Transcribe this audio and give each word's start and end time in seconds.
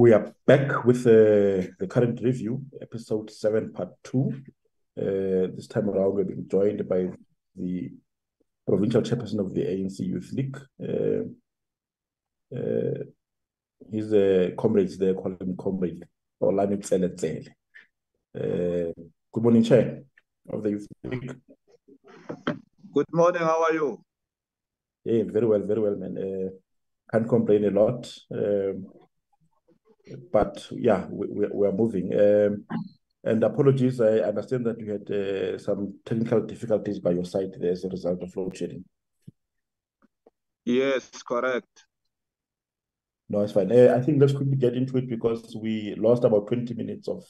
We 0.00 0.14
are 0.14 0.34
back 0.46 0.86
with 0.86 1.06
uh, 1.06 1.76
the 1.78 1.86
current 1.86 2.22
review, 2.22 2.64
episode 2.80 3.30
7, 3.30 3.70
part 3.70 3.90
2. 4.04 4.32
Uh, 4.98 5.02
this 5.54 5.66
time 5.66 5.90
around, 5.90 6.14
we're 6.14 6.24
being 6.24 6.48
joined 6.48 6.88
by 6.88 7.10
the 7.54 7.92
provincial 8.66 9.02
chairperson 9.02 9.40
of 9.40 9.52
the 9.52 9.60
ANC 9.60 9.98
Youth 9.98 10.32
League. 10.32 10.58
Uh, 10.82 11.24
uh, 12.56 13.04
he's 13.92 14.10
a 14.14 14.54
comrade 14.56 14.98
there, 14.98 15.12
call 15.12 15.36
him 15.38 15.54
comrade, 15.58 16.02
Xolani 16.42 16.78
Tsele 16.78 17.48
uh, 18.36 18.92
Good 19.32 19.42
morning, 19.42 19.64
Chair 19.64 20.00
of 20.48 20.62
the 20.62 20.70
Youth 20.70 20.86
League. 21.04 21.36
Good 22.94 23.12
morning, 23.12 23.42
how 23.42 23.64
are 23.64 23.74
you? 23.74 24.02
Yeah, 25.04 25.24
very 25.26 25.46
well, 25.46 25.60
very 25.60 25.80
well, 25.82 25.96
man. 25.96 26.16
Uh, 26.16 26.48
can't 27.12 27.28
complain 27.28 27.66
a 27.66 27.70
lot. 27.70 28.10
Um, 28.32 28.86
but 30.32 30.66
yeah, 30.70 31.06
we, 31.10 31.46
we, 31.52 31.66
are 31.66 31.72
moving. 31.72 32.12
Um, 32.14 32.64
and 33.22 33.44
apologies, 33.44 34.00
I 34.00 34.20
understand 34.20 34.66
that 34.66 34.80
you 34.80 34.92
had 34.92 35.10
uh, 35.10 35.58
some 35.58 35.94
technical 36.04 36.40
difficulties 36.40 37.00
by 37.00 37.10
your 37.10 37.24
side 37.24 37.54
there 37.58 37.72
as 37.72 37.84
a 37.84 37.88
result 37.88 38.22
of 38.22 38.34
load 38.36 38.56
shedding. 38.56 38.84
Yes, 40.64 41.10
correct. 41.22 41.84
No, 43.28 43.40
it's 43.42 43.52
fine. 43.52 43.70
Uh, 43.70 43.94
I 43.96 44.00
think 44.02 44.20
let's 44.20 44.32
quickly 44.32 44.56
get 44.56 44.74
into 44.74 44.96
it 44.96 45.08
because 45.08 45.56
we 45.60 45.94
lost 45.96 46.24
about 46.24 46.48
20 46.48 46.74
minutes 46.74 47.08
of 47.08 47.22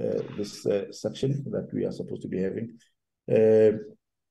uh, 0.00 0.22
this 0.36 0.66
uh, 0.66 0.90
section 0.92 1.44
that 1.50 1.68
we 1.72 1.84
are 1.84 1.92
supposed 1.92 2.22
to 2.22 2.28
be 2.28 2.40
having. 2.40 2.78
Uh, 3.30 3.78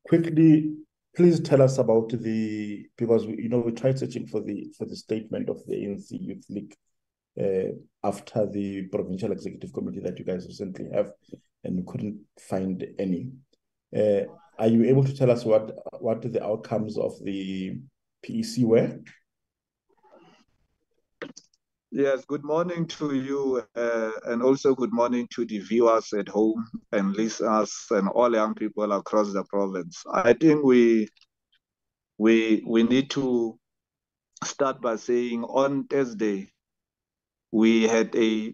quickly, 0.07 0.73
please 1.15 1.39
tell 1.39 1.61
us 1.61 1.77
about 1.77 2.09
the 2.09 2.85
because 2.97 3.25
we, 3.25 3.37
you 3.43 3.49
know 3.49 3.59
we 3.59 3.71
tried 3.71 3.97
searching 3.97 4.27
for 4.27 4.41
the 4.41 4.71
for 4.77 4.85
the 4.85 4.95
statement 4.95 5.49
of 5.49 5.57
the 5.65 5.75
ANC 5.75 6.07
Youth 6.11 6.45
League 6.49 6.75
uh, 7.39 7.71
after 8.03 8.45
the 8.47 8.83
provincial 8.87 9.31
executive 9.31 9.73
committee 9.73 9.99
that 9.99 10.17
you 10.17 10.25
guys 10.25 10.45
recently 10.47 10.89
have, 10.93 11.11
and 11.63 11.85
couldn't 11.87 12.19
find 12.39 12.85
any. 12.99 13.31
Uh, 13.95 14.21
are 14.59 14.67
you 14.67 14.83
able 14.85 15.03
to 15.03 15.15
tell 15.15 15.29
us 15.29 15.45
what 15.45 15.71
what 15.99 16.21
the 16.21 16.43
outcomes 16.43 16.97
of 16.97 17.13
the 17.23 17.79
PEC 18.25 18.63
were? 18.63 18.99
Yes, 21.91 22.25
good 22.25 22.43
morning 22.43 22.85
to 22.87 23.15
you, 23.15 23.63
uh, 23.75 24.11
and 24.25 24.43
also 24.43 24.75
good 24.75 24.91
morning 24.91 25.27
to 25.31 25.45
the 25.45 25.59
viewers 25.59 26.11
at 26.13 26.27
home 26.27 26.67
and 26.91 27.15
listeners 27.15 27.73
and 27.91 28.09
all 28.09 28.33
young 28.33 28.53
people 28.55 28.91
across 28.91 29.31
the 29.31 29.43
province. 29.45 30.03
I 30.11 30.33
think 30.33 30.63
we 30.63 31.07
we 32.17 32.63
we 32.67 32.83
need 32.83 33.09
to 33.11 33.57
start 34.43 34.81
by 34.81 34.97
saying 34.97 35.43
on 35.43 35.85
Thursday 35.87 36.51
we 37.51 37.83
had 37.83 38.15
a, 38.15 38.53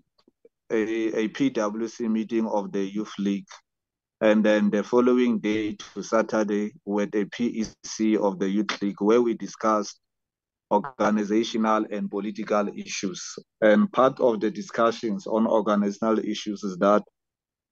a, 0.72 0.76
a 0.76 1.28
PWC 1.30 2.10
meeting 2.10 2.48
of 2.48 2.72
the 2.72 2.84
Youth 2.84 3.14
League. 3.20 3.48
And 4.22 4.44
then 4.44 4.70
the 4.70 4.84
following 4.84 5.40
day 5.40 5.76
to 5.94 6.04
Saturday, 6.04 6.74
had 6.88 7.14
a 7.16 7.26
PEC 7.26 8.18
of 8.18 8.40
the 8.40 8.50
Youth 8.50 8.82
League 8.82 9.02
where 9.02 9.22
we 9.22 9.34
discussed 9.34 10.00
organizational 10.72 11.86
and 11.92 12.10
political 12.10 12.70
issues. 12.70 13.38
And 13.62 13.92
part 13.92 14.20
of 14.20 14.40
the 14.40 14.50
discussions 14.50 15.28
on 15.28 15.46
organizational 15.46 16.20
issues 16.20 16.64
is 16.64 16.78
that 16.78 17.04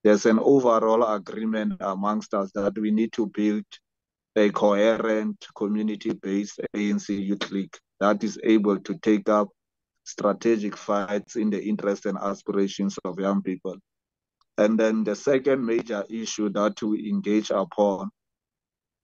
there's 0.04 0.26
an 0.26 0.38
overall 0.40 1.14
agreement 1.14 1.74
amongst 1.80 2.34
us 2.34 2.50
that 2.54 2.76
we 2.78 2.90
need 2.90 3.12
to 3.14 3.26
build 3.28 3.64
a 4.36 4.50
coherent 4.50 5.46
community-based 5.56 6.60
ANC 6.74 7.08
Youth 7.08 7.50
League 7.50 7.76
that 8.00 8.24
is 8.24 8.38
able 8.42 8.78
to 8.80 8.98
take 8.98 9.28
up 9.28 9.48
strategic 10.04 10.76
fights 10.76 11.36
in 11.36 11.50
the 11.50 11.62
interests 11.62 12.06
and 12.06 12.18
aspirations 12.18 12.98
of 13.04 13.18
young 13.18 13.42
people. 13.42 13.76
And 14.58 14.78
then 14.78 15.04
the 15.04 15.16
second 15.16 15.64
major 15.64 16.04
issue 16.10 16.50
that 16.50 16.82
we 16.82 17.08
engage 17.08 17.50
upon 17.50 18.10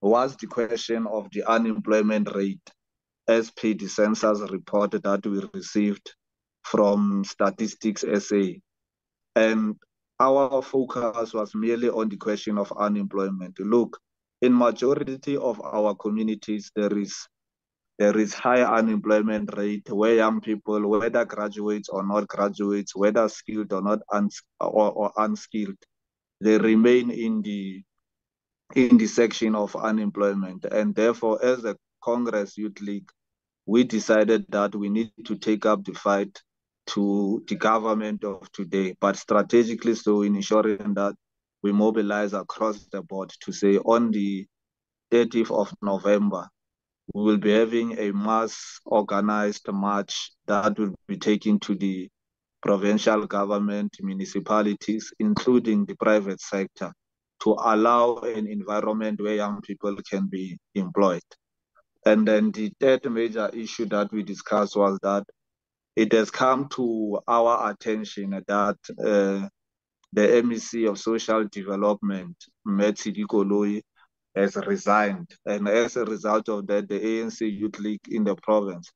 was 0.01 0.37
the 0.37 0.47
question 0.47 1.07
of 1.07 1.29
the 1.33 1.43
unemployment 1.45 2.35
rate 2.35 2.71
as 3.27 3.51
per 3.51 3.75
the 3.75 3.89
census 3.89 4.41
report 4.51 4.91
that 4.91 5.27
we 5.27 5.43
received 5.55 6.15
from 6.63 7.25
Statistics 7.25 8.05
SA. 8.27 8.43
And 9.35 9.77
our 10.21 10.63
focus 10.63 11.33
was 11.33 11.55
merely 11.55 11.89
on 11.89 12.09
the 12.09 12.17
question 12.17 12.59
of 12.59 12.73
unemployment. 12.77 13.59
Look, 13.61 13.99
in 14.43 14.57
majority 14.57 15.37
of 15.37 15.61
our 15.61 15.95
communities, 15.95 16.71
there 16.75 16.97
is 16.97 17.17
there 17.99 18.17
is 18.17 18.33
high 18.33 18.63
unemployment 18.63 19.57
rate 19.57 19.91
where 19.91 20.15
young 20.15 20.41
people, 20.41 20.89
whether 20.89 21.25
graduates 21.25 21.89
or 21.89 22.07
not 22.07 22.29
graduates, 22.29 22.95
whether 22.95 23.29
skilled 23.29 23.73
or 23.73 23.83
not 23.83 23.99
uns 24.13 24.41
or, 24.61 24.93
or 24.93 25.13
unskilled, 25.17 25.77
they 26.41 26.59
remain 26.59 27.11
in 27.11 27.43
the 27.43 27.83
in 28.77 28.99
the 28.99 29.07
section 29.07 29.55
of 29.55 29.75
unemployment. 29.75 30.65
And 30.67 30.95
therefore, 30.95 31.45
as 31.45 31.65
a 31.65 31.77
Congress 32.03 32.57
Youth 32.57 32.81
League, 32.81 33.11
we 33.67 33.83
decided 33.83 34.47
that 34.51 34.75
we 34.77 34.89
need 34.89 35.11
to 35.27 35.37
take 35.37 35.67
up 35.67 35.85
the 35.85 35.95
fight 35.95 36.41
to 36.89 37.45
the 37.49 37.57
government 37.57 38.25
of 38.25 38.51
today, 38.53 38.95
but 39.01 39.17
strategically 39.17 39.95
so 39.95 40.23
in 40.23 40.37
ensuring 40.37 40.95
that 40.95 41.15
we 41.63 41.73
mobilize 41.73 42.33
across 42.33 42.87
the 42.93 43.03
board 43.03 43.33
to 43.41 43.53
say 43.53 43.77
on 43.79 44.11
the 44.11 44.47
30th 45.11 45.51
of 45.51 45.75
November, 45.83 46.49
we 47.15 47.23
will 47.23 47.39
be 47.39 47.53
having 47.53 47.99
a 47.99 48.13
mass 48.13 48.81
organized 48.85 49.67
march 49.73 50.33
that 50.47 50.79
will 50.79 50.95
be 51.07 51.17
taken 51.17 51.59
to 51.61 51.75
the 51.75 52.09
provincial 52.63 53.27
government, 53.27 53.97
municipalities, 54.01 55.13
including 55.19 55.87
the 55.87 55.95
private 55.97 56.41
sector, 56.41 56.93
to 57.43 57.57
allow 57.61 58.17
an 58.17 58.47
environment 58.47 59.21
where 59.21 59.37
young 59.37 59.61
people 59.63 59.97
can 60.11 60.27
be 60.27 60.59
employed. 60.75 61.23
And 62.05 62.27
then 62.27 62.51
the 62.51 62.73
third 62.81 63.11
major 63.11 63.49
issue 63.53 63.87
that 63.87 64.13
we 64.13 64.23
discussed 64.23 64.77
was 64.77 64.99
that 65.03 65.25
it 65.97 66.13
has 66.13 66.31
come 66.31 66.69
to 66.71 67.21
our 67.27 67.71
attention 67.71 68.31
that 68.47 68.77
uh, 68.99 69.49
the 70.13 70.43
MEC 70.43 70.89
of 70.89 70.99
Social 70.99 71.45
Development, 71.51 72.37
Metsi 72.67 73.13
Koloi, 73.27 73.83
has 74.35 74.57
resigned. 74.57 75.31
And 75.47 75.69
as 75.69 75.97
a 75.97 76.05
result 76.05 76.49
of 76.49 76.67
that, 76.69 76.89
the 76.89 77.01
ANC 77.01 77.41
Youth 77.41 77.79
League 77.79 78.09
in 78.09 78.25
the 78.25 78.37
province 78.37 78.91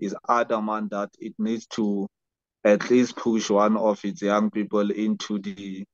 is 0.00 0.14
adamant 0.28 0.90
that 0.90 1.10
it 1.18 1.34
needs 1.38 1.66
to 1.68 2.08
at 2.64 2.90
least 2.90 3.16
push 3.16 3.50
one 3.50 3.76
of 3.76 4.04
its 4.04 4.22
young 4.22 4.50
people 4.50 4.90
into 4.90 5.38
the 5.38 5.84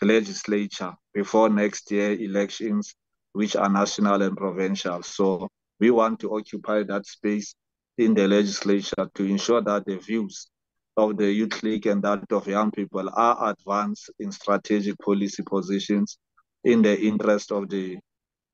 legislature 0.00 0.94
before 1.14 1.48
next 1.48 1.90
year 1.90 2.12
elections, 2.12 2.94
which 3.32 3.56
are 3.56 3.68
national 3.68 4.22
and 4.22 4.36
provincial. 4.36 5.02
So 5.02 5.48
we 5.80 5.90
want 5.90 6.20
to 6.20 6.36
occupy 6.36 6.82
that 6.84 7.06
space 7.06 7.54
in 7.98 8.14
the 8.14 8.26
legislature 8.26 9.10
to 9.14 9.24
ensure 9.24 9.62
that 9.62 9.84
the 9.86 9.98
views 9.98 10.48
of 10.96 11.16
the 11.16 11.30
youth 11.30 11.62
league 11.62 11.86
and 11.86 12.02
that 12.02 12.30
of 12.30 12.46
young 12.46 12.70
people 12.70 13.08
are 13.12 13.50
advanced 13.50 14.10
in 14.18 14.30
strategic 14.30 14.98
policy 14.98 15.42
positions 15.42 16.18
in 16.64 16.82
the 16.82 17.00
interest 17.00 17.50
of 17.50 17.68
the 17.68 17.98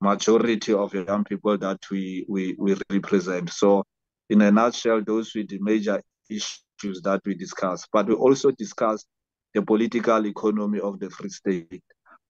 majority 0.01 0.73
of 0.73 0.93
young 0.93 1.23
people 1.23 1.57
that 1.57 1.79
we, 1.91 2.25
we, 2.27 2.55
we 2.57 2.75
represent. 2.89 3.49
So 3.49 3.83
in 4.29 4.41
a 4.41 4.51
nutshell, 4.51 5.01
those 5.05 5.33
were 5.35 5.43
the 5.43 5.59
major 5.59 6.01
issues 6.29 7.01
that 7.03 7.21
we 7.25 7.35
discussed. 7.35 7.87
But 7.91 8.07
we 8.07 8.13
also 8.13 8.51
discussed 8.51 9.07
the 9.53 9.61
political 9.61 10.25
economy 10.25 10.79
of 10.79 10.99
the 10.99 11.09
Free 11.09 11.29
State, 11.29 11.83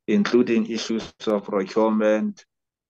including 0.08 0.70
issues 0.70 1.12
of 1.28 1.44
procurement, 1.44 2.44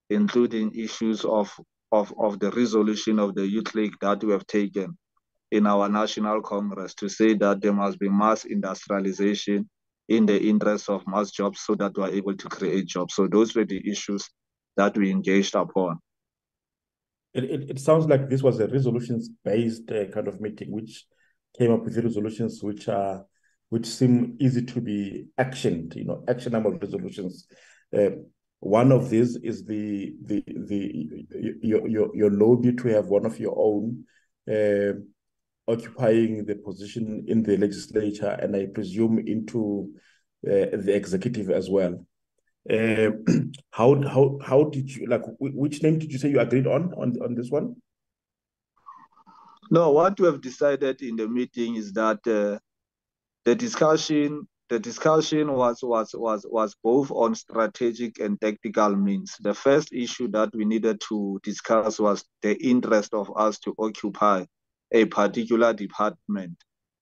including 0.10 0.74
issues 0.76 1.26
of, 1.26 1.52
of, 1.92 2.14
of 2.20 2.40
the 2.40 2.52
resolution 2.52 3.20
of 3.20 3.36
the 3.36 3.48
Youth 3.48 3.74
League 3.76 3.96
that 4.02 4.24
we 4.24 4.32
have 4.32 4.46
taken 4.48 4.98
in 5.52 5.66
our 5.66 5.90
National 5.90 6.42
Congress 6.42 6.94
to 6.94 7.10
say 7.10 7.34
that 7.34 7.62
there 7.62 7.74
must 7.74 8.00
be 8.00 8.08
mass 8.08 8.46
industrialization 8.46 9.68
in 10.08 10.26
the 10.26 10.40
interest 10.40 10.90
of 10.90 11.08
mass 11.08 11.32
jobs 11.32 11.62
so 11.62 11.76
that 11.76 11.98
we're 11.98 12.10
able 12.10 12.36
to 12.36 12.48
create 12.50 12.88
jobs. 12.88 13.16
So 13.16 13.28
those 13.28 13.56
were 13.56 13.66
the 13.66 13.82
issues 13.90 14.30
that 14.78 14.98
we 14.98 15.12
engaged 15.12 15.56
upon. 15.56 16.00
It, 17.34 17.44
it, 17.44 17.70
it 17.72 17.80
sounds 17.80 18.08
like 18.08 18.30
this 18.30 18.42
was 18.42 18.60
a 18.60 18.68
resolutions-based 18.68 19.92
uh, 19.92 20.06
kind 20.06 20.28
of 20.28 20.42
meeting, 20.42 20.72
which 20.72 21.06
came 21.58 21.72
up 21.72 21.84
with 21.84 21.98
resolutions 21.98 22.64
which 22.64 22.88
are 22.88 23.26
which 23.70 23.86
seem 23.86 24.36
easy 24.40 24.66
to 24.66 24.82
be 24.82 25.28
actioned, 25.40 25.96
you 25.96 26.04
know, 26.04 26.24
actionable 26.28 26.72
resolutions. 26.72 27.46
Uh, 27.96 28.10
one 28.62 28.92
of 28.92 29.10
these 29.10 29.36
is 29.38 29.64
the 29.66 30.16
the 30.26 30.44
the 30.48 31.26
your 31.62 31.88
your, 31.88 32.16
your 32.16 32.32
lobby 32.32 32.74
to 32.74 32.88
have 32.90 33.06
one 33.08 33.26
of 33.26 33.40
your 33.40 33.56
own 33.58 34.04
uh, 34.52 34.94
occupying 35.72 36.46
the 36.46 36.56
position 36.56 37.24
in 37.28 37.44
the 37.44 37.58
legislature, 37.58 38.38
and 38.42 38.56
I 38.56 38.66
presume 38.66 39.20
into 39.20 39.94
uh, 40.46 40.74
the 40.74 40.94
executive 40.96 41.52
as 41.52 41.70
well. 41.70 42.06
Uh, 42.70 43.12
how 43.72 44.02
how 44.08 44.40
how 44.44 44.64
did 44.66 44.90
you 44.90 45.08
like? 45.08 45.24
Which 45.40 45.84
name 45.84 46.00
did 46.00 46.12
you 46.12 46.18
say 46.18 46.30
you 46.30 46.40
agreed 46.40 46.68
on 46.68 46.94
on 46.94 47.16
on 47.22 47.36
this 47.36 47.50
one? 47.50 47.76
No, 49.72 49.92
what 49.92 50.20
we 50.20 50.26
have 50.26 50.42
decided 50.42 51.02
in 51.02 51.16
the 51.16 51.28
meeting 51.28 51.76
is 51.76 51.94
that 51.94 52.20
uh, 52.28 52.58
the 53.46 53.56
discussion 53.56 54.48
the 54.70 54.80
discussion 54.80 55.52
was 55.52 55.80
was 55.82 56.14
was 56.14 56.46
was 56.48 56.76
both 56.84 57.12
on 57.12 57.34
strategic 57.34 58.20
and 58.20 58.40
tactical 58.40 58.96
means. 58.96 59.36
The 59.42 59.54
first 59.54 59.92
issue 59.92 60.28
that 60.30 60.56
we 60.56 60.64
needed 60.64 61.02
to 61.10 61.40
discuss 61.44 62.00
was 62.00 62.24
the 62.44 62.56
interest 62.64 63.14
of 63.14 63.32
us 63.36 63.58
to 63.60 63.74
occupy 63.80 64.46
a 64.92 65.06
particular 65.06 65.74
department 65.74 66.56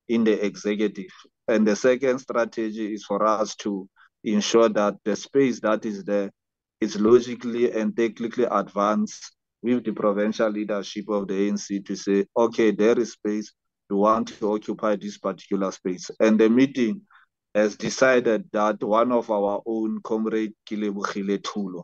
in 0.08 0.24
the 0.24 0.46
executive. 0.46 1.12
And 1.48 1.68
the 1.68 1.76
second 1.76 2.20
strategy 2.20 2.94
is 2.94 3.04
for 3.04 3.26
us 3.26 3.56
to 3.58 3.90
ensure 4.34 4.70
that 4.70 4.96
the 5.04 5.16
space 5.16 5.60
that 5.62 5.86
is 5.86 6.04
there 6.04 6.32
is 6.80 7.00
logically 7.00 7.72
and 7.72 7.96
technically 7.96 8.46
advanced 8.46 9.34
with 9.62 9.84
the 9.84 9.92
provincial 9.92 10.50
leadership 10.50 11.10
of 11.10 11.28
the 11.28 11.34
ANC 11.34 11.86
to 11.86 11.96
say, 11.96 12.26
okay, 12.36 12.72
there 12.72 12.98
is 13.00 13.14
space, 13.14 13.52
we 13.90 13.96
want 13.96 14.28
to 14.28 14.54
occupy 14.54 14.96
this 14.96 15.18
particular 15.18 15.72
space. 15.72 16.12
And 16.20 16.40
the 16.40 16.50
meeting 16.50 17.02
has 17.56 17.76
decided 17.76 18.46
that 18.54 18.84
one 18.84 19.12
of 19.12 19.32
our 19.32 19.62
own, 19.66 20.00
Comrade 20.04 20.54
Kilebuchile 20.70 21.40
Tulo, 21.40 21.84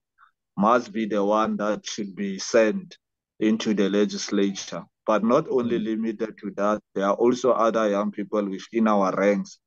must 0.55 0.91
be 0.91 1.05
the 1.05 1.23
one 1.23 1.57
that 1.57 1.85
should 1.85 2.15
be 2.15 2.37
sent 2.37 2.97
into 3.39 3.73
the 3.73 3.89
legislature. 3.89 4.83
But 5.05 5.23
not 5.23 5.47
only 5.49 5.79
mm. 5.79 5.85
limited 5.85 6.37
to 6.37 6.51
that, 6.57 6.79
there 6.93 7.07
are 7.07 7.15
also 7.15 7.51
other 7.51 7.89
young 7.89 8.11
people 8.11 8.47
within 8.47 8.87
our 8.87 9.13
ranks 9.15 9.59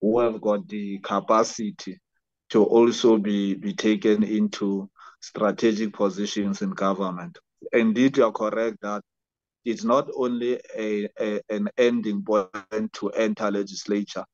who 0.00 0.20
have 0.20 0.40
got 0.40 0.68
the 0.68 0.98
capacity 0.98 1.98
to 2.54 2.62
also 2.62 3.18
be, 3.18 3.54
be 3.54 3.74
taken 3.74 4.22
into 4.22 4.88
strategic 5.18 5.92
positions 5.92 6.62
in 6.62 6.70
government. 6.70 7.36
Indeed, 7.72 8.16
you 8.16 8.26
are 8.26 8.30
correct 8.30 8.76
that 8.80 9.02
it's 9.64 9.82
not 9.82 10.08
only 10.14 10.60
a, 10.78 11.08
a, 11.20 11.40
an 11.50 11.68
ending 11.76 12.22
point 12.22 12.92
to 12.92 13.10
enter 13.10 13.50
legislature, 13.50 14.24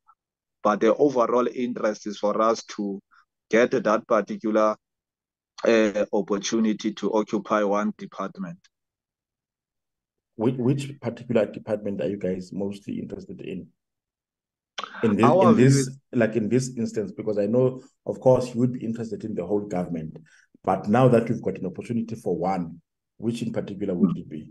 but 0.63 0.81
the 0.81 0.95
overall 0.97 1.49
interest 1.49 2.07
is 2.07 2.19
for 2.19 2.43
us 2.43 2.63
to 2.77 3.01
get 3.49 3.71
that 3.71 4.07
particular 4.07 4.77
uh, 5.67 6.05
opportunity 6.13 6.93
to 6.93 7.15
occupy 7.15 7.63
one 7.63 7.95
department. 7.97 8.59
Which, 10.37 10.57
which 10.57 11.01
particular 11.01 11.47
department 11.47 12.03
are 12.03 12.09
you 12.11 12.19
guys 12.19 12.53
mostly 12.53 12.99
interested 12.99 13.41
in? 13.41 13.69
In 15.03 15.17
this, 15.17 15.31
in 15.31 15.57
this, 15.57 15.99
like 16.13 16.37
in 16.37 16.49
this 16.49 16.77
instance, 16.77 17.13
because 17.13 17.39
I 17.39 17.47
know, 17.47 17.83
of 18.07 18.21
course, 18.21 18.53
you 18.55 18.61
would 18.61 18.73
be 18.73 18.85
interested 18.85 19.25
in 19.25 19.35
the 19.35 19.47
whole 19.47 19.67
government, 19.67 20.17
but 20.63 20.89
now 20.89 21.09
that 21.09 21.29
you've 21.29 21.43
got 21.43 21.59
an 21.59 21.67
opportunity 21.67 22.15
for 22.15 22.37
one, 22.37 22.81
which 23.17 23.43
in 23.43 23.53
particular 23.53 23.95
would 23.95 24.17
it 24.17 24.29
be? 24.29 24.49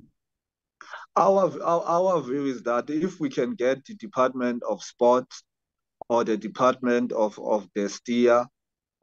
Our, 1.16 1.62
our, 1.64 1.84
our 1.84 2.22
view 2.22 2.46
is 2.46 2.64
that 2.64 2.90
if 2.90 3.20
we 3.20 3.30
can 3.30 3.56
get 3.56 3.84
the 3.86 3.96
Department 3.96 4.64
of 4.68 4.82
Sports 4.84 5.44
or 6.08 6.24
the 6.24 6.38
Department 6.38 7.12
of, 7.12 7.38
of 7.40 7.68
DESTEA, 7.76 8.48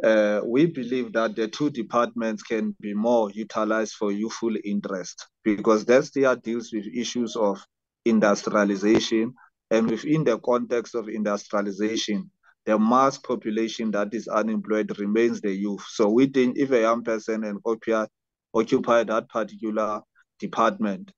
uh, 0.03 0.41
we 0.45 0.67
believe 0.67 1.13
that 1.13 1.37
the 1.37 1.49
two 1.49 1.71
departments 1.71 2.43
can 2.43 2.77
be 2.81 2.95
more 2.95 3.31
utilized 3.31 3.95
for 3.95 4.13
youthful 4.13 4.55
interest 4.65 5.27
because 5.43 5.85
DESTEA 5.85 6.37
deals 6.43 6.73
with 6.73 6.87
issues 6.87 7.35
of 7.35 7.63
industrialization 8.05 9.35
and 9.71 9.91
within 9.91 10.25
the 10.25 10.39
context 10.39 10.95
of 10.95 11.09
industrialization, 11.09 12.31
the 12.65 12.79
mass 12.79 13.19
population 13.19 13.91
that 13.93 14.13
is 14.13 14.29
unemployed 14.29 14.99
remains 14.99 15.41
the 15.41 15.53
youth. 15.53 15.85
So 15.89 16.09
we 16.09 16.27
think 16.27 16.59
if 16.59 16.71
a 16.73 16.81
young 16.81 17.03
person 17.03 17.45
and 17.45 17.59
occupy, 17.65 18.07
occupy 18.55 19.05
that 19.05 19.29
particular 19.29 20.03
department, 20.39 21.13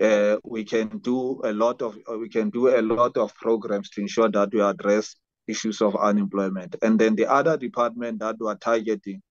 uh, 0.00 0.36
we 0.44 0.64
can 0.64 0.98
do 0.98 1.40
a 1.44 1.52
lot 1.52 1.82
of 1.82 1.98
we 2.18 2.28
can 2.28 2.50
do 2.50 2.68
a 2.68 2.82
lot 2.82 3.16
of 3.16 3.34
programs 3.34 3.90
to 3.90 4.00
ensure 4.00 4.30
that 4.30 4.52
we 4.52 4.60
address 4.60 5.16
issues 5.48 5.80
of 5.80 5.96
unemployment. 5.96 6.76
And 6.82 6.98
then 6.98 7.16
the 7.16 7.30
other 7.30 7.56
department 7.56 8.20
that 8.20 8.36
we're 8.38 8.54
targeting 8.56 9.22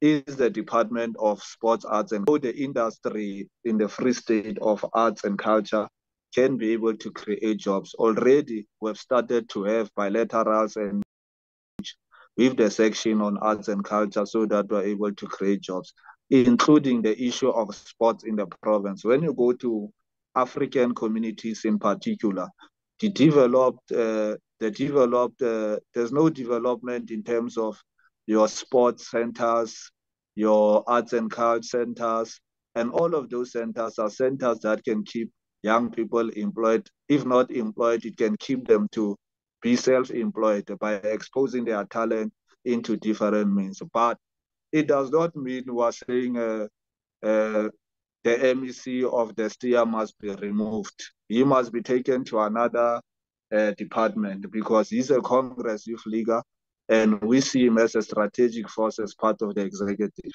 is 0.00 0.36
the 0.36 0.50
Department 0.50 1.16
of 1.18 1.42
Sports, 1.42 1.84
Arts 1.84 2.12
and 2.12 2.28
all 2.28 2.38
the 2.38 2.54
industry 2.54 3.48
in 3.64 3.78
the 3.78 3.88
Free 3.88 4.12
State 4.12 4.58
of 4.58 4.84
arts 4.92 5.24
and 5.24 5.38
culture 5.38 5.88
can 6.36 6.56
be 6.58 6.72
able 6.72 6.94
to 6.94 7.10
create 7.10 7.56
jobs. 7.56 7.94
Already, 7.94 8.66
we've 8.80 8.98
started 8.98 9.48
to 9.50 9.64
have 9.64 9.90
bilaterals 9.94 10.76
and 10.76 11.02
with 12.36 12.58
the 12.58 12.70
section 12.70 13.22
on 13.22 13.38
arts 13.38 13.68
and 13.68 13.82
culture 13.82 14.26
so 14.26 14.44
that 14.44 14.68
we're 14.68 14.82
able 14.82 15.12
to 15.14 15.26
create 15.26 15.62
jobs, 15.62 15.94
including 16.28 17.00
the 17.00 17.20
issue 17.20 17.48
of 17.48 17.74
sports 17.74 18.24
in 18.24 18.36
the 18.36 18.46
province. 18.62 19.02
When 19.04 19.22
you 19.22 19.32
go 19.32 19.54
to 19.54 19.90
African 20.34 20.94
communities 20.94 21.64
in 21.64 21.78
particular, 21.78 22.48
the 23.00 23.08
developed 23.08 23.90
uh, 23.92 24.36
the 24.58 24.70
developed, 24.70 25.40
uh, 25.42 25.78
there's 25.94 26.12
no 26.12 26.28
development 26.28 27.10
in 27.10 27.22
terms 27.22 27.56
of 27.58 27.78
your 28.26 28.48
sports 28.48 29.10
centers, 29.10 29.90
your 30.34 30.82
arts 30.86 31.12
and 31.12 31.30
culture 31.30 31.62
centers, 31.62 32.40
and 32.74 32.90
all 32.90 33.14
of 33.14 33.30
those 33.30 33.52
centers 33.52 33.98
are 33.98 34.10
centers 34.10 34.58
that 34.60 34.84
can 34.84 35.04
keep 35.04 35.30
young 35.62 35.90
people 35.90 36.28
employed. 36.30 36.88
If 37.08 37.24
not 37.24 37.50
employed, 37.50 38.04
it 38.04 38.16
can 38.16 38.36
keep 38.36 38.66
them 38.66 38.88
to 38.92 39.16
be 39.62 39.76
self-employed 39.76 40.70
by 40.78 40.94
exposing 40.94 41.64
their 41.64 41.84
talent 41.84 42.32
into 42.64 42.96
different 42.96 43.52
means. 43.52 43.80
But 43.92 44.18
it 44.72 44.86
does 44.86 45.10
not 45.10 45.34
mean 45.34 45.64
we're 45.66 45.92
saying 45.92 46.36
uh, 46.36 46.66
uh, 47.22 47.68
the 48.24 48.36
MEC 48.54 49.04
of 49.04 49.34
DESTEA 49.34 49.86
must 49.86 50.18
be 50.18 50.30
removed. 50.30 51.10
He 51.28 51.44
must 51.44 51.72
be 51.72 51.82
taken 51.82 52.24
to 52.24 52.40
another 52.40 53.00
uh, 53.54 53.70
department 53.72 54.50
because 54.50 54.90
he's 54.90 55.10
a 55.10 55.20
Congress 55.20 55.86
youth 55.86 56.04
leader 56.06 56.42
and 56.88 57.20
we 57.22 57.40
see 57.40 57.66
him 57.66 57.78
as 57.78 57.94
a 57.94 58.02
strategic 58.02 58.68
force 58.68 58.98
as 58.98 59.14
part 59.14 59.42
of 59.42 59.54
the 59.54 59.62
executive. 59.62 60.32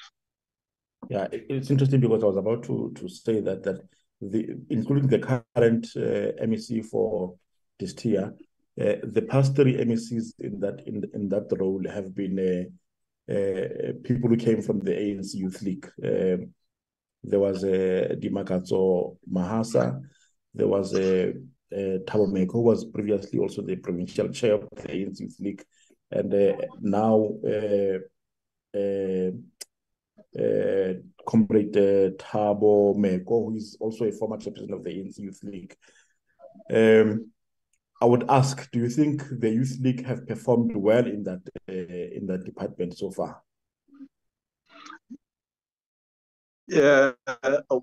Yeah, 1.08 1.28
it's 1.32 1.70
interesting 1.70 2.00
because 2.00 2.22
I 2.22 2.26
was 2.26 2.36
about 2.36 2.62
to 2.64 2.92
to 2.94 3.08
say 3.08 3.40
that 3.40 3.62
that 3.64 3.82
the 4.22 4.56
including 4.70 5.08
the 5.08 5.18
current 5.18 5.88
uh, 5.96 6.32
MEC 6.46 6.84
for 6.84 7.34
this 7.78 7.94
tier, 7.94 8.34
uh, 8.80 8.94
the 9.02 9.22
past 9.28 9.56
three 9.56 9.76
MECs 9.76 10.32
in 10.38 10.60
that 10.60 10.86
in 10.86 11.04
in 11.14 11.28
that 11.28 11.48
role 11.58 11.82
have 11.88 12.14
been 12.14 12.38
uh, 12.38 13.32
uh, 13.32 13.92
people 14.04 14.30
who 14.30 14.36
came 14.36 14.62
from 14.62 14.80
the 14.80 14.92
ANC 14.92 15.34
Youth 15.34 15.60
League. 15.62 15.90
Um, 16.02 16.54
there 17.24 17.40
was 17.40 17.64
a 17.64 18.12
uh, 18.12 18.14
Dimakatso 18.14 19.16
Mahasa, 19.30 20.00
there 20.54 20.68
was 20.68 20.94
a 20.94 21.30
uh, 21.30 21.98
Thabo 22.06 22.50
who 22.50 22.60
was 22.60 22.84
previously 22.84 23.38
also 23.38 23.62
the 23.62 23.76
provincial 23.76 24.28
chair 24.28 24.54
of 24.54 24.68
the 24.76 24.88
ANC 24.88 25.20
Youth 25.20 25.40
League, 25.40 25.64
and 26.10 26.32
now 26.80 27.28
uh 27.44 27.98
Comrade 31.26 31.76
uh, 31.76 32.10
Thabo 32.22 32.96
Meko, 32.96 33.50
who 33.50 33.56
is 33.56 33.76
also 33.80 34.04
a 34.04 34.12
former 34.12 34.36
chairperson 34.36 34.72
of 34.72 34.84
the 34.84 34.90
ANC 34.90 35.18
Youth 35.18 35.42
League. 35.42 35.76
Um, 36.72 37.30
I 38.00 38.04
would 38.04 38.24
ask, 38.28 38.68
do 38.72 38.80
you 38.80 38.88
think 38.88 39.22
the 39.30 39.50
Youth 39.50 39.78
League 39.80 40.04
have 40.04 40.26
performed 40.26 40.74
well 40.74 41.06
in 41.06 41.22
that 41.24 41.42
uh, 41.68 41.72
in 41.72 42.26
that 42.26 42.44
department 42.44 42.98
so 42.98 43.10
far? 43.10 43.42
Yeah, 46.66 47.12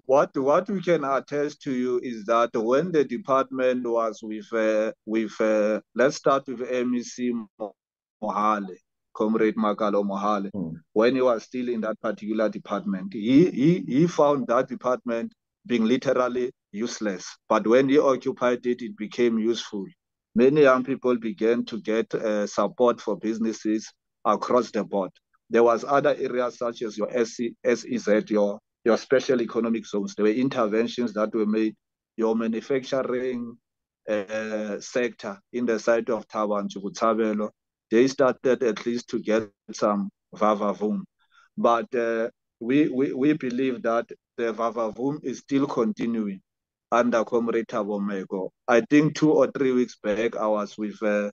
what 0.06 0.36
what 0.38 0.70
we 0.70 0.82
can 0.82 1.04
attest 1.04 1.62
to 1.64 1.72
you 1.72 2.00
is 2.02 2.26
that 2.26 2.50
when 2.54 2.92
the 2.92 3.04
department 3.04 3.88
was 3.88 4.22
with 4.24 4.52
uh, 4.52 4.92
with 5.06 5.40
uh, 5.40 5.80
let's 5.96 6.16
start 6.16 6.48
with 6.48 6.62
MEC 6.62 7.32
Mohale, 8.22 8.78
Comrade 9.14 9.56
Makalo 9.56 10.04
Mohale, 10.04 10.50
mm. 10.56 10.74
when 10.94 11.16
he 11.16 11.22
was 11.22 11.44
still 11.44 11.70
in 11.70 11.82
that 11.82 12.00
particular 12.02 12.50
department, 12.50 13.14
he 13.14 13.50
he 13.50 13.84
he 13.88 14.08
found 14.08 14.48
that 14.48 14.68
department 14.68 15.34
being 15.66 15.86
literally 15.86 16.52
useless. 16.72 17.26
But 17.48 17.68
when 17.68 17.90
he 17.90 18.00
occupied 18.00 18.66
it, 18.66 18.82
it 18.82 18.98
became 18.98 19.38
useful. 19.38 19.86
Many 20.36 20.62
young 20.62 20.84
people 20.84 21.18
began 21.18 21.66
to 21.66 21.82
get 21.82 22.14
uh, 22.14 22.48
support 22.48 23.02
for 23.02 23.18
businesses 23.18 23.92
across 24.26 24.72
the 24.72 24.84
board. 24.84 25.12
There 25.50 25.64
was 25.64 25.84
other 25.84 26.16
areas 26.18 26.58
such 26.58 26.84
as 26.84 26.98
your 26.98 27.10
SC, 27.26 27.56
SEZ, 27.66 28.30
your 28.30 28.60
your 28.86 28.98
special 28.98 29.42
economic 29.42 29.86
zones. 29.86 30.16
There 30.16 30.26
were 30.26 30.32
interventions 30.32 31.14
that 31.14 31.34
were 31.34 31.46
made. 31.46 31.76
Your 32.16 32.36
manufacturing 32.36 33.58
uh, 34.10 34.80
sector 34.80 35.40
in 35.54 35.66
the 35.66 35.80
side 35.80 36.10
of 36.10 36.28
Thaba 36.28 36.60
and 36.60 36.70
Chukutabelo, 36.70 37.50
they 37.92 38.08
started 38.08 38.64
at 38.64 38.86
least 38.86 39.10
to 39.10 39.20
get 39.20 39.50
some 39.72 40.10
vavavoom. 40.36 41.04
But 41.58 41.94
uh, 41.96 42.30
we, 42.60 42.90
we, 42.90 43.14
we 43.14 43.34
believe 43.34 43.82
that 43.84 44.10
the 44.38 44.54
vavavoom 44.54 45.24
is 45.24 45.40
still 45.40 45.68
continuing 45.68 46.42
under 46.92 47.24
Comrade 47.24 47.68
Thabo 47.68 48.00
Meko. 48.00 48.50
I 48.68 48.82
think 48.82 49.16
two 49.16 49.32
or 49.32 49.52
three 49.52 49.72
weeks 49.72 49.98
back, 50.02 50.36
I 50.36 50.48
was 50.48 50.78
with 50.78 51.02
uh, 51.04 51.32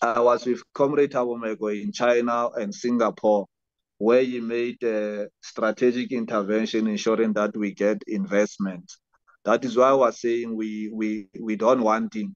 I 0.00 0.20
was 0.20 0.46
with 0.46 0.62
Comrade 0.74 1.12
Thabo 1.12 1.38
Meko 1.38 1.80
in 1.80 1.92
China 1.92 2.48
and 2.56 2.74
Singapore 2.74 3.46
where 4.02 4.22
he 4.24 4.40
made 4.40 4.82
a 4.82 5.28
strategic 5.40 6.10
intervention 6.10 6.88
ensuring 6.88 7.32
that 7.34 7.56
we 7.56 7.72
get 7.72 8.02
investment. 8.08 8.90
That 9.44 9.64
is 9.64 9.76
why 9.76 9.90
I 9.90 9.92
was 9.92 10.20
saying 10.20 10.56
we 10.56 10.90
we 10.92 11.28
we 11.38 11.54
don't 11.54 11.82
want 11.82 12.12
him 12.16 12.34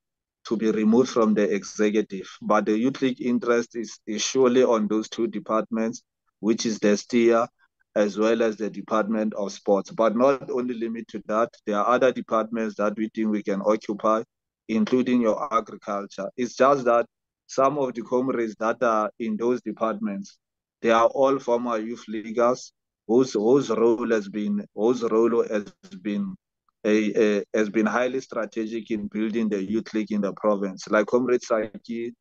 to 0.49 0.57
be 0.57 0.71
removed 0.71 1.11
from 1.11 1.35
the 1.35 1.43
executive. 1.43 2.29
But 2.41 2.67
the 2.67 2.79
Youth 2.79 3.03
League 3.03 3.21
interest 3.21 3.77
is, 3.77 3.99
is 4.07 4.23
surely 4.23 4.63
on 4.63 4.87
those 4.89 5.09
two 5.09 5.27
departments, 5.27 6.03
which 6.41 6.67
is 6.67 6.79
DESTEA 6.79 7.49
as 7.97 8.19
well 8.19 8.43
as 8.43 8.57
the 8.57 8.69
Department 8.69 9.33
of 9.35 9.53
Sports. 9.53 9.91
But 9.91 10.17
not 10.17 10.51
only 10.51 10.75
limited 10.75 11.09
to 11.09 11.23
that, 11.29 11.51
there 11.67 11.79
are 11.79 11.89
other 11.89 12.13
departments 12.13 12.77
that 12.77 12.95
we 12.97 13.09
think 13.15 13.31
we 13.31 13.43
can 13.43 13.63
occupy, 13.65 14.23
including 14.69 15.23
your 15.23 15.53
agriculture. 15.53 16.31
It's 16.37 16.55
just 16.57 16.85
that 16.85 17.07
some 17.47 17.79
of 17.79 17.95
the 17.95 18.03
comrades 18.03 18.55
that 18.59 18.83
are 18.83 19.11
in 19.19 19.37
those 19.37 19.63
departments, 19.63 20.39
they 20.83 20.91
are 20.91 21.07
all 21.07 21.39
former 21.39 21.79
youth 21.79 22.05
leaguers 22.07 22.73
whose 23.07 23.33
whose 23.33 23.71
role 23.71 24.11
has 24.11 24.29
been 24.29 24.67
whose 24.75 25.03
role 25.03 25.47
has 25.49 25.65
been 26.03 26.35
has 26.87 27.69
been 27.71 27.87
highly 27.87 28.21
strategic 28.21 28.91
in 28.91 29.09
building 29.09 29.49
the 29.49 29.63
youth 29.63 29.93
league 29.93 30.13
in 30.13 30.21
the 30.21 30.33
province. 30.35 30.89
Like 30.89 31.07
Comrade 31.07 31.43
Saki 31.43 32.15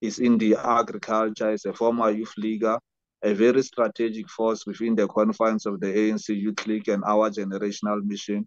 is 0.00 0.18
in 0.18 0.38
the 0.38 0.56
agriculture, 0.56 1.52
is 1.52 1.66
a 1.66 1.72
former 1.72 2.10
youth 2.10 2.32
leaguer, 2.38 2.78
a 3.22 3.34
very 3.34 3.62
strategic 3.62 4.28
force 4.30 4.66
within 4.66 4.94
the 4.94 5.06
confines 5.08 5.66
of 5.66 5.80
the 5.80 5.86
ANC 5.86 6.28
Youth 6.28 6.66
League 6.66 6.88
and 6.88 7.02
our 7.04 7.30
generational 7.30 8.02
mission. 8.04 8.46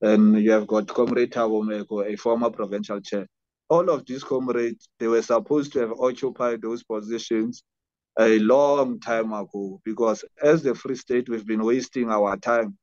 And 0.00 0.40
you 0.40 0.52
have 0.52 0.66
got 0.66 0.86
Comrade 0.86 1.32
Thabo 1.32 2.06
a 2.06 2.16
former 2.16 2.50
provincial 2.50 3.00
chair. 3.00 3.26
All 3.68 3.90
of 3.90 4.06
these 4.06 4.22
comrades, 4.22 4.88
they 4.98 5.08
were 5.08 5.22
supposed 5.22 5.72
to 5.72 5.80
have 5.80 5.92
occupied 5.98 6.62
those 6.62 6.82
positions 6.84 7.62
a 8.18 8.38
long 8.38 9.00
time 9.00 9.32
ago 9.32 9.80
because 9.84 10.24
as 10.42 10.62
the 10.62 10.74
Free 10.74 10.94
State, 10.94 11.28
we've 11.28 11.46
been 11.46 11.64
wasting 11.64 12.10
our 12.10 12.36
time 12.36 12.76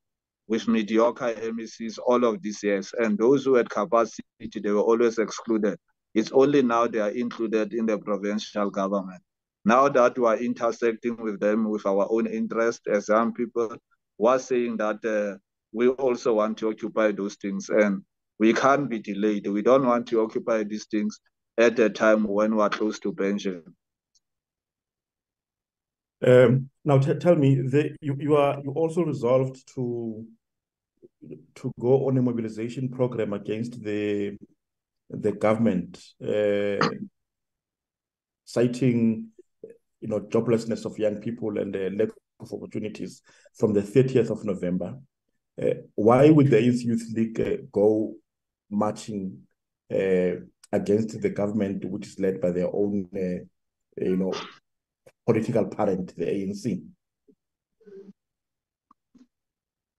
with 0.47 0.67
mediocre 0.67 1.33
MECs 1.33 1.97
all 2.05 2.23
of 2.23 2.41
these 2.41 2.61
years. 2.63 2.93
And 2.97 3.17
those 3.17 3.45
who 3.45 3.55
had 3.55 3.69
capacity, 3.69 4.23
they 4.39 4.71
were 4.71 4.81
always 4.81 5.17
excluded. 5.17 5.77
It's 6.13 6.31
only 6.31 6.61
now 6.61 6.87
they 6.87 6.99
are 6.99 7.09
included 7.09 7.73
in 7.73 7.85
the 7.85 7.97
provincial 7.97 8.69
government. 8.69 9.21
Now 9.65 9.89
that 9.89 10.17
we 10.17 10.25
are 10.27 10.37
intersecting 10.37 11.17
with 11.17 11.39
them 11.39 11.69
with 11.69 11.85
our 11.85 12.07
own 12.09 12.27
interest 12.27 12.81
as 12.87 13.09
young 13.09 13.33
people, 13.33 13.75
we're 14.17 14.39
saying 14.39 14.77
that 14.77 15.03
uh, 15.03 15.37
we 15.73 15.89
also 15.89 16.33
want 16.33 16.57
to 16.59 16.69
occupy 16.69 17.11
those 17.11 17.35
things 17.35 17.69
and 17.69 18.03
we 18.39 18.53
can't 18.53 18.89
be 18.89 18.99
delayed. 18.99 19.47
We 19.47 19.61
don't 19.61 19.85
want 19.85 20.07
to 20.07 20.21
occupy 20.21 20.63
these 20.63 20.85
things 20.85 21.19
at 21.57 21.79
a 21.79 21.89
time 21.89 22.23
when 22.23 22.55
we're 22.55 22.69
close 22.69 22.99
to 22.99 23.13
pension. 23.13 23.63
Um, 26.25 26.69
now, 26.83 26.97
tell 26.97 27.35
me, 27.35 27.55
the, 27.55 27.95
you 28.01 28.17
you 28.19 28.35
are 28.35 28.59
you 28.63 28.71
also 28.71 29.03
resolved 29.03 29.63
to 29.75 30.25
to 31.55 31.71
go 31.79 32.07
on 32.07 32.17
a 32.17 32.21
mobilization 32.21 32.89
program 32.89 33.33
against 33.33 33.83
the 33.83 34.35
the 35.09 35.31
government, 35.33 36.03
uh, 36.23 36.87
citing 38.43 39.27
you 40.01 40.07
know 40.07 40.21
joblessness 40.21 40.85
of 40.85 40.97
young 40.97 41.17
people 41.17 41.59
and 41.59 41.73
the 41.73 41.91
lack 41.91 42.09
of 42.39 42.51
opportunities 42.51 43.21
from 43.57 43.73
the 43.73 43.81
30th 43.81 44.31
of 44.31 44.43
November. 44.43 44.97
Uh, 45.61 45.75
why 45.93 46.29
would 46.29 46.49
the 46.49 46.61
Youth 46.61 47.07
League 47.13 47.39
uh, 47.39 47.57
go 47.71 48.13
marching 48.69 49.41
uh, 49.91 50.33
against 50.71 51.21
the 51.21 51.29
government, 51.29 51.85
which 51.85 52.07
is 52.07 52.19
led 52.19 52.41
by 52.41 52.51
their 52.51 52.67
own, 52.73 53.07
uh, 53.15 54.03
you 54.03 54.17
know, 54.17 54.33
political 55.25 55.65
parent, 55.65 56.15
the 56.15 56.25
ANC? 56.25 56.81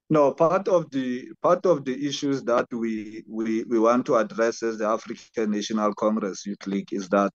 No, 0.09 0.33
part 0.33 0.69
of 0.69 0.89
the 0.91 1.29
part 1.43 1.67
of 1.67 1.85
the 1.85 2.07
issues 2.07 2.45
that 2.45 2.67
we 2.73 3.25
we, 3.29 3.65
we 3.65 3.79
want 3.79 4.07
to 4.07 4.17
address 4.17 4.63
as 4.63 4.79
the 4.79 4.87
African 4.87 5.51
National 5.51 5.93
Congress 5.95 6.47
Youth 6.47 6.67
League 6.67 6.93
is 6.93 7.09
that 7.09 7.33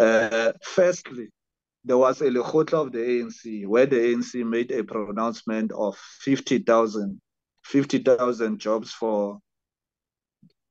uh, 0.00 0.52
firstly, 0.62 1.28
there 1.84 1.98
was 1.98 2.20
a 2.22 2.30
Lekgotla 2.30 2.86
of 2.86 2.92
the 2.92 2.98
ANC 2.98 3.66
where 3.66 3.86
the 3.86 3.96
ANC 3.96 4.44
made 4.44 4.72
a 4.72 4.82
pronouncement 4.82 5.70
of 5.72 5.96
50,000 6.22 7.20
50,000 7.64 8.58
jobs 8.58 8.90
for 8.92 9.38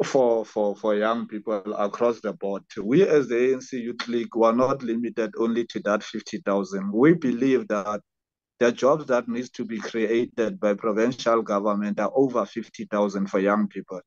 for 0.03 0.45
for 0.45 0.75
for 0.75 0.95
young 0.95 1.27
people 1.27 1.73
across 1.75 2.21
the 2.21 2.33
board. 2.33 2.63
We 2.81 3.03
as 3.03 3.27
the 3.27 3.35
ANC 3.35 3.73
Youth 3.73 4.07
League 4.07 4.35
were 4.35 4.53
not 4.53 4.81
limited 4.81 5.33
only 5.37 5.65
to 5.67 5.79
that 5.81 6.03
50,000. 6.03 6.91
We 6.91 7.13
believe 7.13 7.67
that 7.67 8.01
the 8.59 8.71
jobs 8.71 9.05
that 9.07 9.27
needs 9.27 9.49
to 9.51 9.65
be 9.65 9.79
created 9.79 10.59
by 10.59 10.73
provincial 10.73 11.41
government 11.41 11.99
are 11.99 12.11
over 12.13 12.45
50,000 12.45 13.27
for 13.27 13.39
young 13.39 13.67
people. 13.67 14.01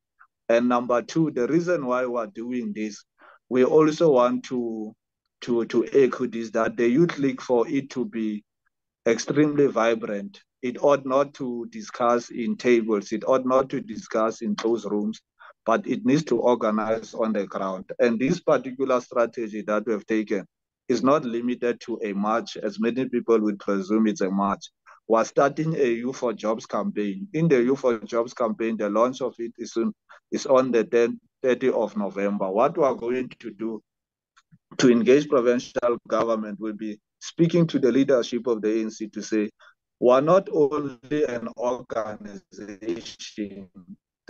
And 0.48 0.68
number 0.68 1.02
two, 1.02 1.30
the 1.30 1.46
reason 1.46 1.86
why 1.86 2.04
we're 2.06 2.26
doing 2.26 2.72
this, 2.74 3.04
we 3.48 3.64
also 3.64 4.12
want 4.12 4.44
to 4.44 4.94
to 5.42 5.66
to 5.66 5.86
echo 5.92 6.26
this 6.26 6.50
that 6.52 6.76
the 6.76 6.88
Youth 6.88 7.18
League 7.18 7.42
for 7.42 7.68
it 7.68 7.90
to 7.90 8.06
be 8.06 8.44
extremely 9.06 9.66
vibrant, 9.66 10.40
it 10.62 10.82
ought 10.82 11.04
not 11.04 11.34
to 11.34 11.66
discuss 11.70 12.30
in 12.30 12.56
tables, 12.56 13.12
it 13.12 13.24
ought 13.26 13.44
not 13.44 13.68
to 13.70 13.80
discuss 13.80 14.40
in 14.40 14.56
closed 14.56 14.90
rooms 14.90 15.20
but 15.64 15.86
it 15.86 16.04
needs 16.04 16.24
to 16.24 16.38
organize 16.38 17.14
on 17.14 17.32
the 17.32 17.46
ground. 17.46 17.90
And 17.98 18.18
this 18.18 18.40
particular 18.40 19.00
strategy 19.00 19.62
that 19.62 19.86
we 19.86 19.92
have 19.92 20.06
taken 20.06 20.46
is 20.88 21.02
not 21.02 21.24
limited 21.24 21.80
to 21.82 22.00
a 22.02 22.12
march, 22.12 22.56
as 22.56 22.80
many 22.80 23.08
people 23.08 23.38
would 23.40 23.58
presume 23.58 24.06
it's 24.06 24.20
a 24.20 24.30
march. 24.30 24.70
We're 25.08 25.24
starting 25.24 25.74
a 25.76 25.84
Youth 25.84 26.16
for 26.16 26.32
Jobs 26.32 26.66
campaign. 26.66 27.28
In 27.32 27.48
the 27.48 27.62
Youth 27.62 27.80
for 27.80 27.98
Jobs 27.98 28.34
campaign, 28.34 28.76
the 28.76 28.88
launch 28.88 29.20
of 29.20 29.34
it 29.38 29.52
is 29.58 29.76
on, 29.76 29.92
is 30.30 30.46
on 30.46 30.72
the 30.72 30.84
10, 30.84 31.20
30th 31.44 31.74
of 31.74 31.96
November. 31.96 32.50
What 32.50 32.76
we 32.76 32.84
are 32.84 32.94
going 32.94 33.30
to 33.40 33.50
do 33.50 33.82
to 34.78 34.90
engage 34.90 35.28
provincial 35.28 35.98
government 36.08 36.58
will 36.60 36.72
be 36.72 36.98
speaking 37.20 37.66
to 37.68 37.78
the 37.78 37.92
leadership 37.92 38.46
of 38.46 38.62
the 38.62 38.68
ANC 38.68 39.12
to 39.12 39.22
say, 39.22 39.50
we're 40.00 40.20
not 40.20 40.48
only 40.52 41.24
an 41.28 41.48
organization 41.56 43.68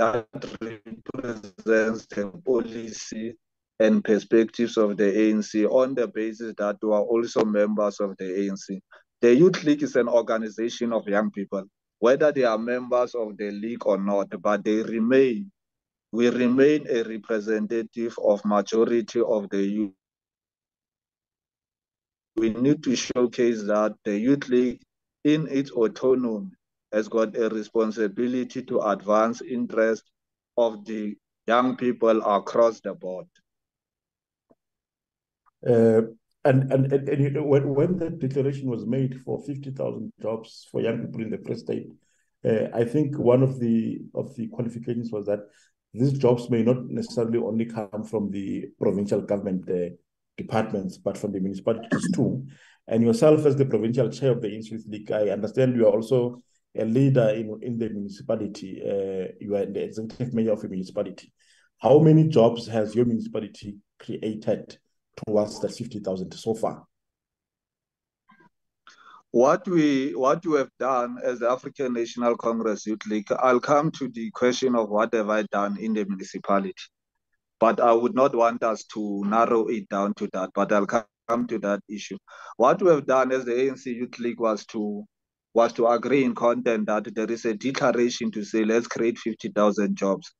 that 0.02 0.26
represents 0.60 2.06
the 2.06 2.32
policy 2.44 3.34
and 3.78 4.02
perspectives 4.02 4.76
of 4.76 4.96
the 4.96 5.04
ANC 5.04 5.70
on 5.70 5.94
the 5.94 6.08
basis 6.08 6.54
that 6.58 6.76
we 6.82 6.88
are 6.90 7.02
also 7.02 7.44
members 7.44 8.00
of 8.00 8.16
the 8.16 8.24
ANC. 8.24 8.80
The 9.20 9.34
Youth 9.34 9.62
League 9.62 9.84
is 9.84 9.94
an 9.94 10.08
organization 10.08 10.92
of 10.92 11.06
young 11.06 11.30
people, 11.30 11.64
whether 12.00 12.32
they 12.32 12.42
are 12.42 12.58
members 12.58 13.14
of 13.14 13.36
the 13.36 13.52
league 13.52 13.86
or 13.86 13.96
not, 13.96 14.28
but 14.42 14.64
they 14.64 14.82
remain, 14.82 15.52
we 16.10 16.28
remain 16.28 16.84
a 16.90 17.04
representative 17.04 18.16
of 18.24 18.44
majority 18.44 19.20
of 19.20 19.48
the 19.50 19.62
youth. 19.62 19.92
We 22.36 22.50
need 22.50 22.82
to 22.84 22.96
showcase 22.96 23.62
that 23.64 23.94
the 24.04 24.18
Youth 24.18 24.48
League 24.48 24.80
in 25.22 25.46
its 25.48 25.70
autonomy 25.70 26.50
has 26.92 27.08
got 27.08 27.36
a 27.36 27.48
responsibility 27.48 28.62
to 28.62 28.80
advance 28.80 29.40
interest 29.40 30.04
of 30.56 30.84
the 30.84 31.16
young 31.46 31.76
people 31.76 32.22
across 32.22 32.80
the 32.80 32.94
board. 32.94 33.26
Uh, 35.66 36.02
and 36.44 36.72
and, 36.72 36.92
and, 36.92 37.08
and 37.08 37.48
when, 37.48 37.74
when 37.74 37.98
the 37.98 38.10
declaration 38.10 38.68
was 38.68 38.84
made 38.84 39.20
for 39.20 39.40
50,000 39.44 40.12
jobs 40.20 40.66
for 40.70 40.80
young 40.80 41.06
people 41.06 41.22
in 41.22 41.30
the 41.30 41.38
Free 41.38 41.56
State, 41.56 41.86
uh, 42.44 42.66
I 42.74 42.84
think 42.84 43.16
one 43.16 43.42
of 43.42 43.60
the 43.60 44.00
of 44.14 44.34
the 44.34 44.48
qualifications 44.48 45.12
was 45.12 45.26
that 45.26 45.40
these 45.94 46.12
jobs 46.14 46.50
may 46.50 46.62
not 46.62 46.86
necessarily 46.86 47.38
only 47.38 47.66
come 47.66 48.04
from 48.04 48.30
the 48.30 48.66
provincial 48.80 49.20
government 49.20 49.68
uh, 49.70 49.94
departments, 50.36 50.96
but 50.96 51.16
from 51.16 51.32
the 51.32 51.40
municipalities 51.40 52.10
too. 52.14 52.46
And 52.88 53.02
yourself, 53.02 53.46
as 53.46 53.56
the 53.56 53.66
provincial 53.66 54.08
chair 54.08 54.32
of 54.32 54.42
the 54.42 54.52
Institute 54.52 54.88
League, 54.88 55.12
I 55.12 55.28
understand 55.28 55.76
you 55.76 55.86
are 55.86 55.92
also 55.92 56.42
a 56.76 56.84
leader 56.84 57.28
in, 57.30 57.58
in 57.62 57.78
the 57.78 57.88
municipality, 57.88 58.82
uh, 58.82 59.32
you 59.40 59.54
are 59.54 59.66
the 59.66 59.82
executive 59.82 60.32
mayor 60.32 60.52
of 60.52 60.64
a 60.64 60.68
municipality. 60.68 61.32
How 61.78 61.98
many 61.98 62.28
jobs 62.28 62.66
has 62.68 62.94
your 62.94 63.04
municipality 63.04 63.76
created 63.98 64.78
towards 65.26 65.60
the 65.60 65.68
50,000 65.68 66.32
so 66.32 66.54
far? 66.54 66.84
What 69.32 69.66
we 69.66 70.14
what 70.14 70.44
we 70.44 70.58
have 70.58 70.68
done 70.78 71.16
as 71.24 71.38
the 71.38 71.50
African 71.50 71.94
National 71.94 72.36
Congress 72.36 72.86
Youth 72.86 73.06
League, 73.06 73.32
I'll 73.32 73.60
come 73.60 73.90
to 73.92 74.08
the 74.08 74.30
question 74.30 74.76
of 74.76 74.90
what 74.90 75.14
have 75.14 75.30
I 75.30 75.42
done 75.44 75.78
in 75.78 75.94
the 75.94 76.04
municipality. 76.04 76.74
But 77.58 77.80
I 77.80 77.92
would 77.92 78.14
not 78.14 78.34
want 78.34 78.62
us 78.62 78.84
to 78.92 79.24
narrow 79.24 79.68
it 79.68 79.88
down 79.88 80.12
to 80.14 80.28
that, 80.34 80.50
but 80.54 80.70
I'll 80.70 80.86
come 80.86 81.46
to 81.46 81.58
that 81.60 81.80
issue. 81.88 82.18
What 82.58 82.82
we 82.82 82.90
have 82.90 83.06
done 83.06 83.32
as 83.32 83.46
the 83.46 83.52
ANC 83.52 83.86
Youth 83.86 84.18
League 84.18 84.40
was 84.40 84.66
to 84.66 85.04
was 85.54 85.72
to 85.74 85.86
agree 85.86 86.24
in 86.24 86.34
content 86.34 86.86
that 86.86 87.14
there 87.14 87.30
is 87.30 87.44
a 87.44 87.54
declaration 87.54 88.30
to 88.30 88.44
say 88.44 88.64
let's 88.64 88.86
create 88.86 89.18
50,000 89.18 89.96
jobs. 89.96 90.32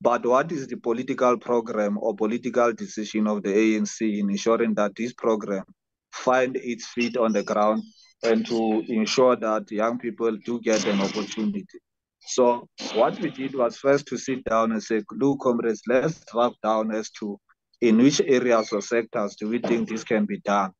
But 0.00 0.26
what 0.26 0.52
is 0.52 0.66
the 0.66 0.76
political 0.76 1.38
program 1.38 1.98
or 2.00 2.14
political 2.14 2.72
decision 2.72 3.26
of 3.26 3.42
the 3.42 3.50
ANC 3.50 4.00
in 4.00 4.30
ensuring 4.30 4.74
that 4.74 4.94
this 4.96 5.12
program 5.12 5.64
find 6.12 6.56
its 6.56 6.86
feet 6.88 7.16
on 7.16 7.32
the 7.32 7.42
ground 7.42 7.82
and 8.22 8.46
to 8.46 8.82
ensure 8.88 9.36
that 9.36 9.70
young 9.70 9.98
people 9.98 10.36
do 10.44 10.60
get 10.60 10.86
an 10.86 11.00
opportunity? 11.00 11.78
So 12.26 12.68
what 12.94 13.18
we 13.20 13.30
did 13.30 13.54
was 13.54 13.76
first 13.76 14.06
to 14.06 14.16
sit 14.16 14.44
down 14.44 14.72
and 14.72 14.82
say, 14.82 15.02
look, 15.12 15.40
comrades, 15.40 15.82
let's 15.86 16.24
drop 16.30 16.54
down 16.62 16.94
as 16.94 17.10
to 17.20 17.38
in 17.80 17.98
which 17.98 18.20
areas 18.22 18.72
or 18.72 18.80
sectors 18.80 19.36
do 19.36 19.48
we 19.48 19.58
think 19.58 19.88
this 19.88 20.04
can 20.04 20.24
be 20.24 20.40
done? 20.40 20.72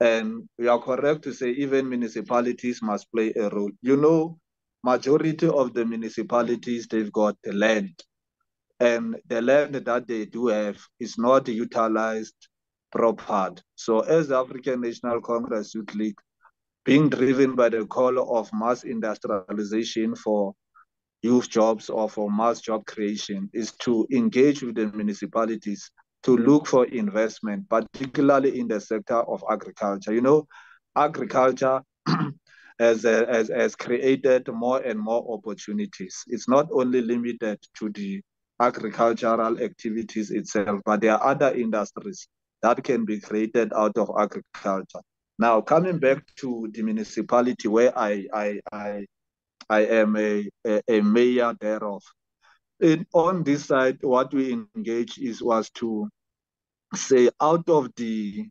And 0.00 0.48
we 0.58 0.66
are 0.68 0.80
correct 0.80 1.22
to 1.24 1.32
say 1.32 1.50
even 1.50 1.88
municipalities 1.88 2.80
must 2.82 3.10
play 3.12 3.32
a 3.36 3.48
role. 3.50 3.70
You 3.82 3.96
know, 3.96 4.38
majority 4.82 5.46
of 5.46 5.74
the 5.74 5.84
municipalities, 5.84 6.86
they've 6.88 7.12
got 7.12 7.36
the 7.44 7.52
land. 7.52 8.02
And 8.78 9.16
the 9.26 9.42
land 9.42 9.74
that 9.74 10.08
they 10.08 10.24
do 10.24 10.46
have 10.46 10.78
is 10.98 11.18
not 11.18 11.48
utilized 11.48 12.34
properly. 12.90 13.58
So 13.74 14.00
as 14.00 14.28
the 14.28 14.38
African 14.38 14.80
National 14.80 15.20
Congress 15.20 15.74
Youth 15.74 15.94
League, 15.94 16.18
being 16.84 17.10
driven 17.10 17.54
by 17.54 17.68
the 17.68 17.84
call 17.84 18.38
of 18.38 18.50
mass 18.54 18.84
industrialization 18.84 20.14
for 20.16 20.54
youth 21.22 21.50
jobs 21.50 21.90
or 21.90 22.08
for 22.08 22.30
mass 22.30 22.60
job 22.62 22.86
creation 22.86 23.50
is 23.52 23.72
to 23.72 24.06
engage 24.10 24.62
with 24.62 24.76
the 24.76 24.86
municipalities 24.86 25.90
to 26.22 26.36
look 26.36 26.66
for 26.66 26.84
investment, 26.86 27.68
particularly 27.68 28.58
in 28.58 28.68
the 28.68 28.80
sector 28.80 29.16
of 29.16 29.42
agriculture. 29.50 30.12
You 30.12 30.20
know, 30.20 30.46
agriculture 30.96 31.82
has, 32.78 33.02
has, 33.02 33.48
has 33.48 33.74
created 33.76 34.48
more 34.48 34.80
and 34.80 34.98
more 34.98 35.24
opportunities. 35.32 36.24
It's 36.26 36.48
not 36.48 36.68
only 36.72 37.00
limited 37.00 37.58
to 37.78 37.90
the 37.90 38.20
agricultural 38.60 39.60
activities 39.60 40.30
itself, 40.30 40.80
but 40.84 41.00
there 41.00 41.12
are 41.12 41.30
other 41.30 41.52
industries 41.54 42.28
that 42.62 42.84
can 42.84 43.04
be 43.04 43.20
created 43.20 43.72
out 43.72 43.96
of 43.96 44.10
agriculture. 44.18 45.00
Now, 45.38 45.62
coming 45.62 45.98
back 45.98 46.22
to 46.36 46.68
the 46.70 46.82
municipality 46.82 47.68
where 47.68 47.98
I, 47.98 48.26
I, 48.32 48.60
I, 48.70 49.06
I 49.70 49.80
am 49.86 50.16
a, 50.16 50.46
a, 50.66 50.82
a 50.86 51.00
mayor 51.00 51.54
thereof, 51.58 52.02
on 53.12 53.42
this 53.42 53.66
side, 53.66 53.98
what 54.02 54.32
we 54.32 54.52
engage 54.74 55.18
is 55.18 55.42
was 55.42 55.70
to 55.70 56.08
say 56.94 57.30
out 57.40 57.68
of 57.68 57.90
the 57.96 58.48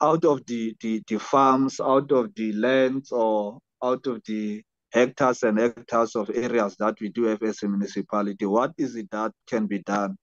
out 0.00 0.24
of 0.24 0.44
the, 0.46 0.76
the, 0.80 1.02
the 1.08 1.18
farms, 1.18 1.80
out 1.80 2.12
of 2.12 2.34
the 2.34 2.52
lands 2.52 3.10
or 3.12 3.58
out 3.82 4.06
of 4.06 4.20
the 4.26 4.62
hectares 4.92 5.42
and 5.42 5.58
hectares 5.58 6.14
of 6.14 6.30
areas 6.34 6.76
that 6.78 7.00
we 7.00 7.08
do 7.08 7.24
have 7.24 7.42
as 7.42 7.62
a 7.62 7.68
municipality, 7.68 8.44
what 8.44 8.72
is 8.76 8.94
it 8.96 9.10
that 9.10 9.32
can 9.46 9.66
be 9.66 9.78
done 9.80 10.16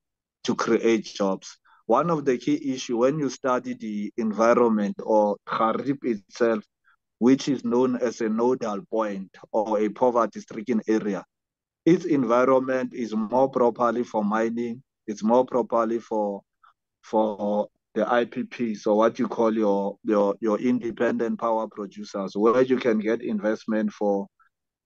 to 0.44 0.56
create 0.56 1.06
jobs? 1.06 1.58
One 1.86 2.10
of 2.10 2.24
the 2.24 2.38
key 2.38 2.74
issues 2.74 2.96
when 2.96 3.20
you 3.20 3.30
study 3.30 3.74
the 3.74 4.12
environment 4.18 4.96
or 5.04 5.38
Xhariep 5.48 6.04
itself, 6.04 6.64
which 7.20 7.48
is 7.48 7.66
known 7.66 7.96
as 7.98 8.22
a 8.22 8.30
nodal 8.30 8.82
point 8.90 9.36
or 9.52 9.80
a 9.80 9.90
poverty-stricken 9.90 10.82
area, 10.88 11.26
its 11.86 12.06
environment 12.06 12.94
is 12.94 13.14
more 13.14 13.50
properly 13.50 14.04
for 14.04 14.24
mining, 14.24 14.82
it's 15.08 15.24
more 15.24 15.46
properly 15.46 16.00
for 16.00 16.42
for 17.02 17.68
the 17.94 18.06
IPP, 18.06 18.78
so 18.78 18.96
what 18.96 19.20
you 19.20 19.28
call 19.28 19.54
your 19.54 19.98
your 20.04 20.36
your 20.40 20.60
independent 20.60 21.40
power 21.40 21.68
producers, 21.68 22.36
where 22.36 22.62
you 22.62 22.78
can 22.78 23.00
get 23.00 23.22
investment 23.22 23.92
for 23.92 24.28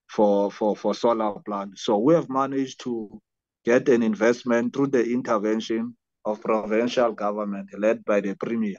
for 0.09 0.51
for 0.51 0.75
for 0.75 0.93
solar 0.93 1.39
plant. 1.45 1.77
So 1.77 1.97
we 1.97 2.13
have 2.15 2.29
managed 2.29 2.81
to 2.81 3.21
get 3.63 3.87
an 3.89 4.03
investment 4.03 4.73
through 4.73 4.87
the 4.87 5.05
intervention 5.05 5.95
of 6.25 6.41
provincial 6.41 7.13
government 7.13 7.69
led 7.77 8.03
by 8.03 8.21
the 8.21 8.35
premier, 8.35 8.77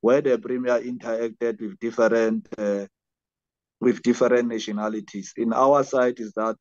where 0.00 0.20
the 0.20 0.38
premier 0.38 0.80
interacted 0.80 1.60
with 1.60 1.78
different 1.78 2.48
uh, 2.58 2.86
with 3.80 4.02
different 4.02 4.48
nationalities. 4.48 5.34
In 5.36 5.52
our 5.52 5.84
side 5.84 6.18
is 6.18 6.32
that 6.34 6.56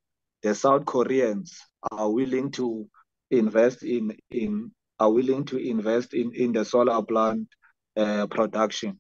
the 0.48 0.56
South 0.56 0.86
Koreans 0.86 1.60
are 1.92 2.10
willing 2.10 2.52
to 2.52 2.88
invest 3.32 3.84
in, 3.84 4.16
in 4.32 4.72
are 4.98 5.12
willing 5.12 5.44
to 5.46 5.58
invest 5.58 6.14
in, 6.14 6.34
in 6.34 6.54
the 6.54 6.64
solar 6.64 7.04
plant 7.04 7.48
uh, 7.98 8.28
production. 8.28 9.00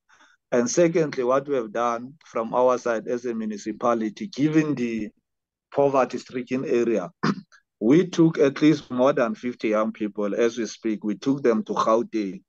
And 0.52 0.70
secondly, 0.70 1.24
what 1.24 1.48
we 1.48 1.56
have 1.56 1.72
done 1.72 2.16
from 2.26 2.54
our 2.54 2.78
side 2.78 3.08
as 3.08 3.26
a 3.26 3.34
municipality, 3.34 4.28
given 4.28 4.76
the 4.76 5.10
poverty-stricken 5.74 6.66
area, 6.66 7.10
we 7.80 8.08
took 8.08 8.38
at 8.38 8.62
least 8.62 8.92
more 8.92 9.14
than 9.14 9.34
50 9.34 9.70
young 9.70 9.94
people 9.94 10.36
as 10.36 10.58
we 10.58 10.66
speak. 10.66 11.04
We 11.04 11.16
took 11.16 11.44
them 11.44 11.64
to 11.64 11.74
Gauteng 11.74 12.42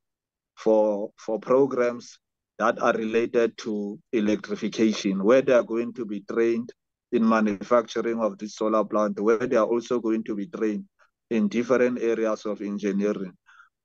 for, 0.56 1.12
for 1.16 1.38
programs 1.38 2.18
that 2.58 2.80
are 2.82 2.92
related 2.94 3.56
to 3.58 3.98
electrification, 4.12 5.22
where 5.22 5.42
they 5.42 5.52
are 5.52 5.62
going 5.62 5.92
to 5.94 6.04
be 6.04 6.20
trained 6.20 6.72
in 7.12 7.26
manufacturing 7.26 8.20
of 8.20 8.38
this 8.38 8.56
solar 8.56 8.84
plant, 8.84 9.18
where 9.20 9.38
they 9.38 9.56
are 9.56 9.66
also 9.66 10.00
going 10.00 10.24
to 10.24 10.34
be 10.34 10.46
trained 10.46 10.84
in 11.30 11.48
different 11.48 12.00
areas 12.00 12.44
of 12.44 12.60
engineering. 12.60 13.32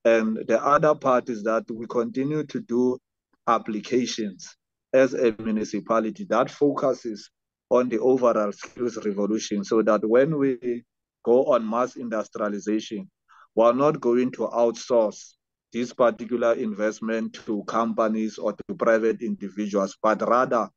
And 0.05 0.37
the 0.47 0.61
other 0.63 0.95
part 0.95 1.29
is 1.29 1.43
that 1.43 1.63
we 1.71 1.87
continue 1.87 2.43
to 2.45 2.59
do 2.61 2.97
applications 3.47 4.55
as 4.93 5.13
a 5.13 5.35
municipality 5.39 6.25
that 6.29 6.51
focuses 6.51 7.29
on 7.69 7.89
the 7.89 7.99
overall 7.99 8.51
skills 8.51 8.97
revolution 9.05 9.63
so 9.63 9.81
that 9.81 10.07
when 10.07 10.37
we 10.37 10.83
go 11.23 11.45
on 11.45 11.67
mass 11.67 11.95
industrialization, 11.95 13.09
we're 13.55 13.73
not 13.73 13.99
going 13.99 14.31
to 14.31 14.49
outsource 14.49 15.33
this 15.71 15.91
particular 15.93 16.53
investment 16.53 17.33
to 17.45 17.63
companies 17.63 18.37
or 18.37 18.53
to 18.53 18.75
private 18.75 19.21
individuals, 19.21 19.97
but 20.01 20.21
rather 20.27 20.69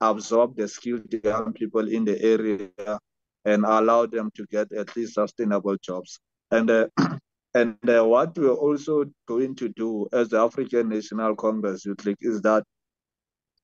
absorb 0.00 0.56
the 0.56 0.66
skilled 0.68 1.12
young 1.24 1.52
people 1.52 1.88
in 1.88 2.04
the 2.04 2.20
area 2.22 2.98
and 3.44 3.64
allow 3.64 4.06
them 4.06 4.30
to 4.34 4.46
get 4.46 4.72
at 4.72 4.94
least 4.96 5.14
sustainable 5.14 5.76
jobs. 5.82 6.20
And 6.50 6.70
uh, 6.70 6.88
and 7.54 7.76
uh, 7.88 8.04
what 8.04 8.36
we're 8.38 8.50
also 8.50 9.04
going 9.26 9.56
to 9.56 9.68
do 9.70 10.08
as 10.12 10.28
the 10.28 10.38
African 10.38 10.88
National 10.88 11.34
Congress 11.34 11.84
Youth 11.84 12.04
League 12.04 12.16
is 12.20 12.40
that 12.42 12.64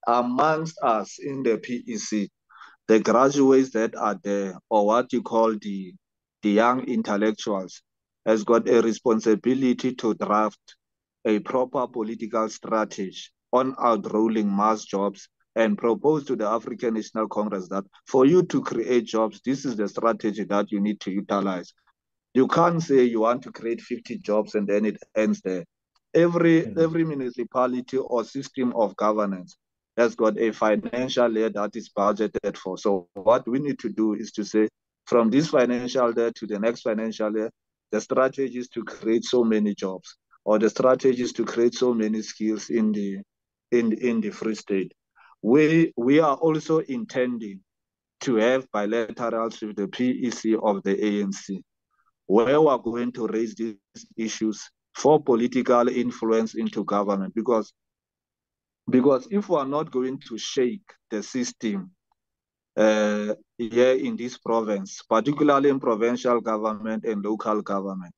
amongst 0.07 0.79
us 0.83 1.18
in 1.18 1.42
the 1.42 1.59
PEC, 1.59 2.29
the 2.88 3.01
graduates 3.01 3.70
that 3.70 3.94
are 3.96 4.18
there, 4.22 4.59
or 4.70 4.87
what 4.87 5.12
you 5.12 5.22
call 5.22 5.57
the 5.61 5.94
the 6.42 6.51
young 6.51 6.85
intellectuals, 6.85 7.83
has 8.25 8.44
got 8.44 8.68
a 8.68 8.81
responsibility 8.83 9.94
to 9.94 10.14
draft 10.14 10.77
a 11.25 11.40
proper 11.40 11.88
political 11.88 12.49
strategy 12.49 13.16
on 13.53 13.75
outrolling 13.77 14.46
mass 14.46 14.85
jobs 14.85 15.29
and 15.57 15.77
propose 15.79 16.25
to 16.27 16.37
the 16.37 16.47
African 16.47 16.95
National 16.95 17.27
Congress 17.27 17.66
that 17.69 17.85
for 18.07 18.27
you 18.27 18.42
to 18.45 18.62
create 18.62 19.07
jobs, 19.07 19.40
this 19.45 19.64
is 19.64 19.75
the 19.75 19.88
strategy 19.88 20.45
that 20.45 20.71
you 20.71 20.81
need 20.81 21.01
to 21.01 21.11
utilize. 21.11 21.73
You 22.35 22.47
can't 22.47 22.83
say 22.83 23.05
you 23.05 23.21
want 23.21 23.42
to 23.45 23.53
create 23.53 23.81
50 23.81 24.19
jobs 24.19 24.55
and 24.55 24.69
then 24.69 24.85
it 24.85 24.99
ends 25.16 25.40
there. 25.40 25.64
Every 26.14 26.62
mm 26.62 26.75
-hmm. 26.75 26.85
every 26.85 27.05
municipality 27.05 27.99
or 27.99 28.25
system 28.25 28.73
of 28.75 28.95
governance 28.97 29.57
has 29.97 30.14
got 30.14 30.38
a 30.38 30.53
financial 30.53 31.29
layer 31.29 31.53
that 31.53 31.77
is 31.77 31.90
budgeted 31.99 32.57
for. 32.57 32.79
So 32.79 33.09
what 33.14 33.42
we 33.47 33.59
need 33.59 33.79
to 33.79 33.88
do 33.88 34.14
is 34.14 34.31
to 34.33 34.45
say 34.45 34.69
from 35.05 35.31
this 35.31 35.49
financial 35.49 36.12
layer 36.16 36.33
to 36.33 36.47
the 36.47 36.59
next 36.59 36.83
financial 36.83 37.31
layer, 37.31 37.51
the 37.92 38.01
strategy 38.01 38.59
is 38.59 38.69
to 38.69 38.83
create 38.85 39.25
so 39.25 39.45
many 39.45 39.75
jobs 39.75 40.09
or 40.45 40.59
the 40.59 40.71
strategy 40.71 41.23
is 41.23 41.33
to 41.33 41.45
create 41.45 41.75
so 41.75 41.92
many 41.92 42.23
skills 42.23 42.71
in 42.71 42.92
the 42.92 43.21
in 43.73 43.92
in 43.92 44.21
the 44.21 44.31
Free 44.31 44.55
State. 44.55 44.92
We 45.47 45.93
we 45.97 46.19
are 46.19 46.35
also 46.35 46.79
intending 46.79 47.61
to 48.23 48.35
have 48.35 48.69
bilaterals 48.73 49.65
with 49.65 49.77
the 49.77 49.87
PEC 49.87 50.59
of 50.61 50.83
the 50.83 50.97
ANC, 50.97 51.63
where 52.27 52.61
we 52.61 52.67
are 52.67 52.81
going 52.81 53.13
to 53.13 53.29
raise 53.29 53.55
these 53.55 53.77
issues 54.17 54.69
for 54.97 55.23
political 55.23 55.87
influence 55.87 56.57
into 56.57 56.83
government. 56.85 57.33
Because 57.37 57.73
because 58.91 59.29
if 59.31 59.49
we 59.49 59.55
are 59.57 59.69
not 59.69 59.93
going 59.93 60.19
to 60.29 60.37
shake 60.37 60.89
the 61.13 61.23
system 61.23 61.93
uh, 62.77 63.35
here 63.57 63.95
in 63.95 64.17
this 64.17 64.39
province, 64.39 65.01
particularly 65.09 65.69
in 65.69 65.79
provincial 65.79 66.41
government 66.41 67.05
and 67.05 67.25
local 67.25 67.63
government, 67.63 68.15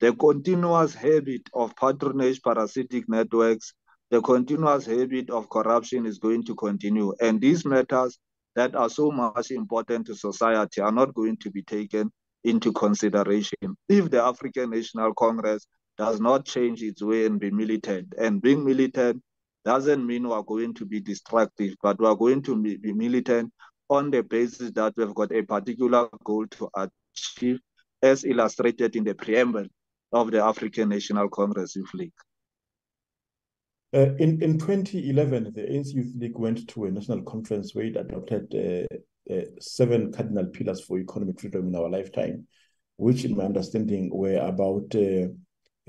the 0.00 0.12
continuous 0.12 0.94
habit 0.94 1.48
of 1.54 1.74
patronage 1.74 2.42
parasitic 2.42 3.08
networks, 3.08 3.72
the 4.10 4.20
continuous 4.22 4.86
habit 4.86 5.30
of 5.30 5.48
corruption 5.50 6.06
is 6.06 6.18
going 6.18 6.44
to 6.44 6.54
continue. 6.54 7.14
And 7.20 7.40
these 7.40 7.64
matters 7.64 8.18
that 8.54 8.74
are 8.74 8.88
so 8.88 9.10
much 9.10 9.50
important 9.50 10.06
to 10.06 10.14
society 10.14 10.80
are 10.80 10.92
not 10.92 11.14
going 11.14 11.36
to 11.38 11.50
be 11.50 11.62
taken 11.62 12.10
into 12.44 12.72
consideration. 12.72 13.76
If 13.88 14.10
the 14.10 14.22
African 14.22 14.70
National 14.70 15.12
Congress 15.14 15.66
does 15.98 16.20
not 16.20 16.44
change 16.44 16.82
its 16.82 17.02
way 17.02 17.26
and 17.26 17.40
be 17.40 17.50
militant, 17.50 18.14
and 18.18 18.40
being 18.40 18.64
militant 18.64 19.22
doesn't 19.64 20.06
mean 20.06 20.28
we're 20.28 20.42
going 20.42 20.74
to 20.74 20.84
be 20.84 21.00
destructive, 21.00 21.74
but 21.82 21.98
we're 21.98 22.14
going 22.14 22.42
to 22.42 22.56
be 22.56 22.92
militant 22.92 23.52
on 23.90 24.10
the 24.10 24.22
basis 24.22 24.70
that 24.72 24.94
we've 24.96 25.14
got 25.14 25.32
a 25.32 25.42
particular 25.42 26.08
goal 26.24 26.46
to 26.46 26.68
achieve, 26.76 27.58
as 28.02 28.24
illustrated 28.24 28.94
in 28.94 29.04
the 29.04 29.14
preamble 29.14 29.66
of 30.12 30.30
the 30.30 30.42
African 30.42 30.90
National 30.90 31.28
Congress 31.28 31.74
Youth 31.74 31.92
League. 31.94 32.12
Uh, 33.96 34.14
in, 34.18 34.42
in 34.42 34.58
2011, 34.58 35.52
the 35.54 35.62
ANC 35.62 35.94
Youth 35.94 36.12
League 36.18 36.38
went 36.38 36.68
to 36.68 36.84
a 36.84 36.90
national 36.90 37.22
conference 37.22 37.74
where 37.74 37.86
it 37.86 37.96
adopted 37.96 38.54
uh, 38.54 39.34
uh, 39.34 39.44
seven 39.58 40.12
cardinal 40.12 40.44
pillars 40.48 40.84
for 40.84 40.98
economic 40.98 41.40
freedom 41.40 41.68
in 41.68 41.74
our 41.74 41.88
lifetime, 41.88 42.46
which, 42.98 43.24
in 43.24 43.34
my 43.34 43.44
understanding, 43.44 44.10
were 44.12 44.36
about 44.36 44.94
uh, 44.94 45.28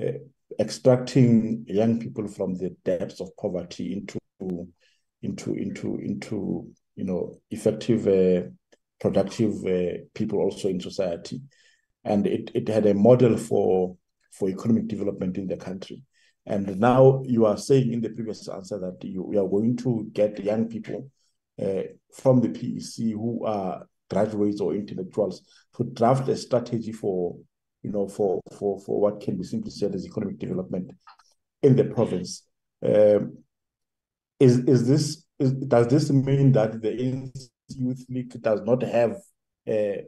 uh, 0.02 0.20
extracting 0.58 1.66
young 1.68 2.00
people 2.00 2.30
from 2.30 2.56
the 2.56 2.74
depths 2.86 3.20
of 3.20 3.36
poverty 3.36 3.92
into 3.92 4.18
into 5.22 5.56
into 5.56 5.98
into 5.98 6.72
you 6.96 7.04
know 7.04 7.42
effective 7.52 8.50
productive 9.02 9.54
people 10.14 10.40
also 10.40 10.70
in 10.70 10.80
society. 10.80 11.42
And 12.06 12.26
it, 12.26 12.52
it 12.56 12.70
had 12.70 12.86
a 12.86 12.94
model 12.94 13.36
for 13.36 13.98
for 14.32 14.48
economic 14.48 14.88
development 14.88 15.38
in 15.38 15.48
the 15.48 15.58
country 15.58 16.04
and 16.48 16.80
now 16.80 17.22
you 17.26 17.46
are 17.46 17.58
saying 17.58 17.92
in 17.92 18.02
the 18.02 18.10
previous 18.10 18.48
answer 18.48 18.80
that 18.80 19.04
you, 19.04 19.22
we 19.22 19.38
are 19.38 19.48
going 19.48 19.76
to 19.78 20.10
get 20.14 20.42
young 20.44 20.68
people 20.68 21.12
uh, 21.62 21.82
from 22.14 22.40
the 22.40 22.48
PEC 22.48 23.12
who 23.12 23.46
are 23.46 23.86
graduates 24.10 24.62
or 24.62 24.74
intellectuals 24.74 25.42
to 25.76 25.84
draft 25.84 26.30
a 26.30 26.36
strategy 26.38 26.94
for 26.94 27.36
you 27.84 27.92
know 27.92 28.08
for 28.08 28.42
for 28.58 28.80
for 28.80 29.02
what 29.02 29.20
can 29.20 29.38
be 29.38 29.44
simply 29.44 29.72
said 29.72 29.94
as 29.94 30.06
economic 30.06 30.40
development 30.40 30.92
in 31.62 31.76
the 31.76 31.84
province. 31.84 32.44
Um, 32.86 33.40
is 34.40 34.60
is 34.60 34.88
this 34.88 35.26
is, 35.40 35.52
does 35.52 35.88
this 35.88 36.10
mean 36.12 36.54
that 36.54 36.82
the 36.82 36.94
Youth 37.70 38.06
League 38.10 38.42
does 38.42 38.62
not 38.62 38.82
have 38.84 39.18
uh, 39.68 40.02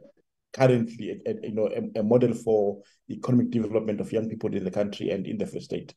currently 0.52 1.20
a, 1.26 1.30
a, 1.30 1.34
you 1.42 1.54
know 1.54 1.68
a, 1.68 2.00
a, 2.00 2.02
model 2.02 2.32
for 2.32 2.80
economic 3.10 3.50
development 3.50 4.00
of 4.00 4.10
young 4.10 4.28
people 4.28 4.54
in 4.54 4.64
the 4.64 4.70
country 4.70 5.10
and 5.10 5.26
in 5.26 5.36
the 5.36 5.46
Free 5.46 5.60
State? 5.60 5.94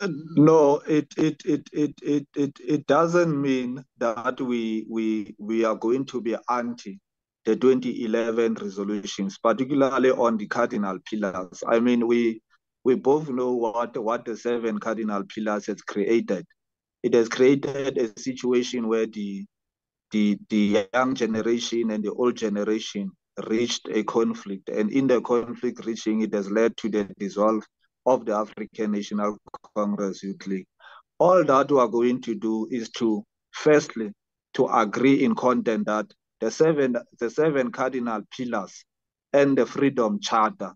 No, 0.00 0.80
it 0.86 1.14
it, 1.16 1.42
it 1.44 1.68
it 1.72 1.94
it 2.02 2.26
it 2.34 2.58
it 2.60 2.86
doesn't 2.86 3.40
mean 3.40 3.84
that 3.98 4.40
we 4.40 4.86
we 4.90 5.34
we 5.38 5.64
are 5.64 5.76
going 5.76 6.04
to 6.06 6.20
be 6.20 6.36
anti 6.50 7.00
the 7.44 7.56
2011 7.56 8.54
resolutions, 8.54 9.38
particularly 9.38 10.10
on 10.10 10.36
the 10.36 10.46
cardinal 10.46 10.98
pillars. 11.08 11.62
I 11.66 11.78
mean, 11.80 12.06
we 12.06 12.42
we 12.84 12.96
both 12.96 13.28
know 13.28 13.52
what 13.52 13.96
what 13.96 14.24
the 14.24 14.36
seven 14.36 14.78
cardinal 14.78 15.22
pillars 15.24 15.66
has 15.66 15.80
created. 15.82 16.44
It 17.02 17.14
has 17.14 17.28
created 17.28 17.96
a 17.98 18.18
situation 18.18 18.88
where 18.88 19.06
the 19.06 19.44
the 20.10 20.38
the 20.50 20.88
young 20.92 21.14
generation 21.14 21.90
and 21.90 22.02
the 22.02 22.12
old 22.12 22.36
generation 22.36 23.10
reached 23.48 23.88
a 23.90 24.02
conflict, 24.04 24.68
and 24.68 24.90
in 24.90 25.06
the 25.06 25.20
conflict 25.20 25.86
reaching, 25.86 26.22
it 26.22 26.34
has 26.34 26.50
led 26.50 26.76
to 26.78 26.88
the 26.88 27.04
dissolve 27.18 27.64
of 28.06 28.24
the 28.26 28.34
African 28.34 28.92
National 28.92 29.38
Congress 29.74 30.22
Youth 30.22 30.46
League. 30.46 30.66
All 31.18 31.44
that 31.44 31.70
we 31.70 31.78
are 31.78 31.88
going 31.88 32.20
to 32.22 32.34
do 32.34 32.68
is 32.70 32.90
to, 32.90 33.24
firstly, 33.52 34.12
to 34.54 34.66
agree 34.66 35.24
in 35.24 35.34
content 35.34 35.86
that 35.86 36.06
the 36.40 36.50
seven, 36.50 36.96
the 37.18 37.30
seven 37.30 37.70
cardinal 37.70 38.22
pillars 38.36 38.84
and 39.32 39.56
the 39.56 39.66
Freedom 39.66 40.18
Charter 40.20 40.72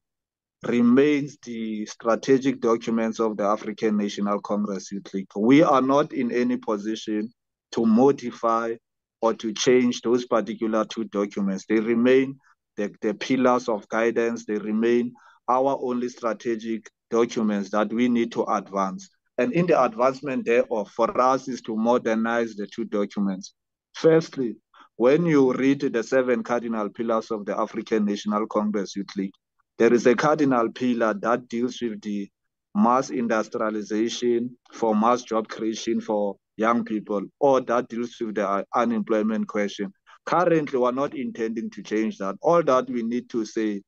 remains 0.67 1.39
the 1.45 1.87
strategic 1.87 2.61
documents 2.61 3.21
of 3.21 3.37
the 3.37 3.45
African 3.45 3.97
National 3.97 4.41
Congress 4.41 4.91
Youth 4.91 5.13
League. 5.15 5.29
We 5.37 5.63
are 5.63 5.83
not 5.83 6.13
in 6.13 6.33
any 6.33 6.57
position 6.57 7.31
to 7.73 7.87
modify 7.87 8.75
or 9.21 9.35
to 9.35 9.53
change 9.53 10.01
those 10.03 10.27
particular 10.27 10.85
two 10.85 11.05
documents. 11.05 11.67
They 11.69 11.81
remain 11.81 12.39
the, 12.77 12.93
the 13.03 13.15
pillars 13.15 13.69
of 13.69 13.89
guidance, 13.89 14.47
they 14.47 14.59
remain 14.59 15.13
our 15.49 15.79
only 15.81 16.09
strategic 16.09 16.89
documents 17.11 17.71
that 17.71 17.93
we 17.93 18.09
need 18.09 18.33
to 18.33 18.45
advance. 18.45 19.09
And 19.39 19.53
in 19.53 19.67
the 19.67 19.83
advancement 19.83 20.45
thereof, 20.45 20.91
for 20.91 21.21
us 21.21 21.49
is 21.49 21.61
to 21.63 21.77
modernize 21.77 22.55
the 22.55 22.67
two 22.67 22.85
documents. 22.85 23.55
Firstly, 23.95 24.57
when 24.97 25.27
you 25.27 25.53
read 25.53 25.81
the 25.81 26.03
seven 26.03 26.43
cardinal 26.43 26.89
pillars 26.89 27.31
of 27.31 27.47
the 27.47 27.57
African 27.59 28.05
National 28.05 28.47
Congress 28.47 28.97
Youth 28.97 29.15
League, 29.17 29.33
there 29.79 29.95
is 29.95 30.07
a 30.07 30.17
cardinal 30.17 30.73
pillar 30.73 31.15
that 31.23 31.49
deals 31.49 31.81
with 31.81 32.01
the 32.03 32.29
mass 32.75 33.11
industrialization 33.11 34.57
for 34.73 34.97
mass 34.97 35.23
job 35.23 35.49
creation 35.49 36.01
for 36.01 36.37
young 36.57 36.85
people, 36.85 37.23
or 37.39 37.61
that 37.61 37.89
deals 37.89 38.17
with 38.21 38.35
the 38.35 38.65
unemployment 38.75 39.47
question. 39.47 39.93
Currently, 40.27 40.79
we're 40.79 40.91
not 40.91 41.17
intending 41.17 41.71
to 41.71 41.83
change 41.83 42.19
that. 42.19 42.35
All 42.43 42.63
that 42.65 42.91
we 42.91 43.03
need 43.05 43.31
to 43.31 43.45
say 43.45 43.83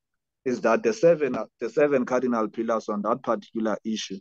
is 0.45 0.61
that 0.61 0.83
the 0.83 0.93
seven 0.93 1.35
the 1.59 1.69
seven 1.69 2.05
cardinal 2.05 2.47
pillars 2.47 2.89
on 2.89 3.01
that 3.03 3.21
particular 3.23 3.77
issue, 3.83 4.19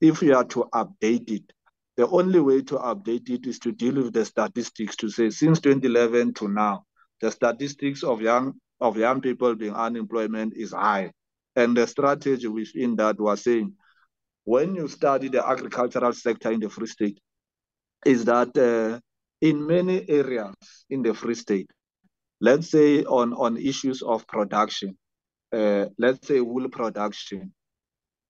if 0.00 0.20
we 0.20 0.32
are 0.32 0.44
to 0.44 0.68
update 0.74 1.30
it, 1.30 1.52
the 1.96 2.08
only 2.08 2.40
way 2.40 2.62
to 2.62 2.76
update 2.76 3.30
it 3.30 3.46
is 3.46 3.58
to 3.60 3.72
deal 3.72 3.94
with 3.94 4.12
the 4.12 4.24
statistics 4.24 4.96
to 4.96 5.08
say 5.08 5.30
since 5.30 5.60
2011 5.60 6.34
to 6.34 6.48
now, 6.48 6.84
the 7.20 7.30
statistics 7.30 8.02
of 8.02 8.20
young 8.20 8.54
of 8.80 8.96
young 8.96 9.20
people 9.20 9.54
being 9.54 9.74
unemployment 9.74 10.54
is 10.56 10.72
high. 10.72 11.12
And 11.54 11.76
the 11.76 11.86
strategy 11.86 12.48
within 12.48 12.96
that 12.96 13.20
was 13.20 13.44
saying, 13.44 13.74
when 14.44 14.74
you 14.74 14.88
study 14.88 15.28
the 15.28 15.46
agricultural 15.46 16.12
sector 16.12 16.50
in 16.50 16.60
the 16.60 16.68
Free 16.68 16.86
State, 16.88 17.20
is 18.04 18.24
that 18.24 18.56
uh, 18.56 18.98
in 19.40 19.66
many 19.66 20.08
areas 20.08 20.54
in 20.90 21.02
the 21.02 21.14
Free 21.14 21.34
State, 21.34 21.70
let's 22.40 22.70
say 22.70 23.04
on, 23.04 23.32
on 23.34 23.56
issues 23.56 24.02
of 24.02 24.26
production, 24.26 24.96
uh, 25.52 25.86
let's 25.98 26.26
say 26.26 26.40
wool 26.40 26.68
production, 26.68 27.52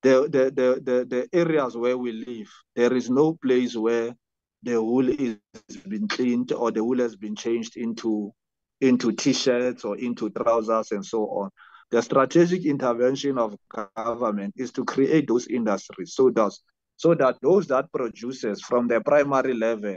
the, 0.03 0.23
the, 0.23 0.45
the, 0.51 0.81
the, 0.83 1.05
the 1.05 1.29
areas 1.33 1.77
where 1.77 1.97
we 1.97 2.13
live, 2.13 2.51
there 2.75 2.93
is 2.93 3.09
no 3.09 3.35
place 3.35 3.77
where 3.77 4.15
the 4.63 4.83
wool 4.83 5.09
is 5.09 5.37
been 5.89 6.09
cleaned 6.09 6.53
or 6.53 6.71
the 6.71 6.83
wool 6.83 6.99
has 6.99 7.17
been 7.17 7.35
changed 7.35 7.77
into 7.77 8.33
into 8.81 9.13
t-shirts 9.13 9.85
or 9.85 9.97
into 9.99 10.29
trousers 10.31 10.91
and 10.91 11.05
so 11.07 11.25
on. 11.29 11.51
The 11.93 12.03
strategic 12.03 12.65
intervention 12.65 13.39
of 13.39 13.57
government 13.97 14.55
is 14.57 14.73
to 14.73 14.85
create 14.85 15.29
those 15.29 15.47
industries 15.47 16.15
so 16.15 16.31
that 16.31 16.53
so 16.97 17.15
that 17.15 17.37
those 17.43 17.67
that 17.69 17.93
produces 17.93 18.61
from 18.61 18.89
the 18.89 19.01
primary 19.01 19.55
level 19.55 19.97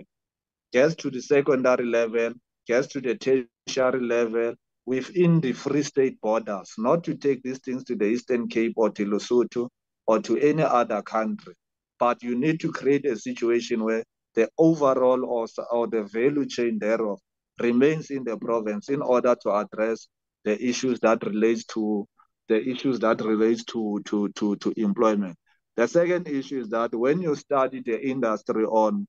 gets 0.71 0.95
to 0.95 1.09
the 1.09 1.21
secondary 1.21 1.85
level, 1.85 2.33
gets 2.67 2.88
to 2.88 3.01
the 3.01 3.15
tertiary 3.15 4.01
level, 4.01 4.53
within 4.86 5.41
the 5.41 5.54
Free 5.54 5.84
State 5.84 6.19
borders, 6.21 6.74
not 6.78 7.04
to 7.06 7.15
take 7.15 7.41
these 7.43 7.60
things 7.60 7.84
to 7.86 7.95
the 7.95 8.06
Eastern 8.06 8.48
Cape 8.48 8.74
or 8.76 8.89
to 8.91 9.06
Lesotho 9.06 9.69
or 10.08 10.19
to 10.21 10.38
any 10.38 10.63
other 10.63 11.02
country. 11.02 11.54
But 12.00 12.21
you 12.21 12.38
need 12.38 12.60
to 12.60 12.71
create 12.71 13.06
a 13.06 13.17
situation 13.17 13.84
where 13.84 14.04
the 14.36 14.50
overall 14.58 15.26
or, 15.26 15.48
or 15.71 15.88
the 15.88 16.04
value 16.04 16.45
chain 16.45 16.78
thereof 16.80 17.19
remains 17.60 18.12
in 18.12 18.24
the 18.24 18.38
province 18.38 18.89
in 18.89 19.02
order 19.02 19.36
to 19.41 19.52
address 19.52 20.08
the 20.43 20.62
issues 20.63 21.00
that 21.00 21.26
relates 21.26 21.65
to 21.65 22.06
the 22.48 22.62
issues 22.62 23.00
that 23.00 23.21
relates 23.21 23.63
to, 23.63 24.02
to, 24.06 24.30
to, 24.30 24.56
to 24.58 24.74
employment. 24.78 25.36
The 25.78 25.88
second 25.88 26.28
issue 26.28 26.60
is 26.60 26.69
that 26.69 26.93
when 26.93 27.21
you 27.21 27.34
study 27.36 27.82
the 27.84 28.00
industry 28.08 28.65
on 28.65 29.08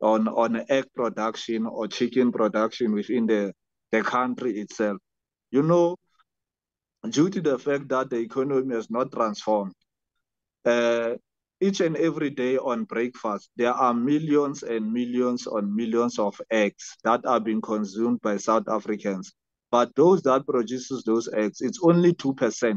on, 0.00 0.28
on 0.28 0.64
egg 0.68 0.84
production 0.94 1.66
or 1.66 1.88
chicken 1.88 2.30
production 2.30 2.92
within 2.92 3.26
the, 3.26 3.54
the 3.90 4.02
country 4.02 4.60
itself, 4.60 4.98
you 5.54 5.62
know, 5.62 5.96
due 7.08 7.30
to 7.30 7.40
the 7.40 7.56
fact 7.56 7.88
that 7.88 8.10
the 8.10 8.16
economy 8.16 8.74
has 8.74 8.90
not 8.90 9.12
transformed, 9.12 9.72
uh, 10.64 11.14
each 11.60 11.80
and 11.80 11.96
every 11.96 12.30
day 12.30 12.58
on 12.58 12.82
breakfast, 12.82 13.50
there 13.56 13.72
are 13.72 13.94
millions 13.94 14.64
and 14.64 14.92
millions 14.92 15.46
and 15.46 15.72
millions 15.72 16.18
of 16.18 16.40
eggs 16.50 16.96
that 17.04 17.24
are 17.24 17.38
being 17.38 17.60
consumed 17.60 18.20
by 18.20 18.36
South 18.36 18.68
Africans. 18.68 19.32
But 19.70 19.94
those 19.94 20.22
that 20.22 20.44
produces 20.44 21.04
those 21.04 21.28
eggs, 21.32 21.60
it's 21.60 21.78
only 21.84 22.14
2% 22.14 22.76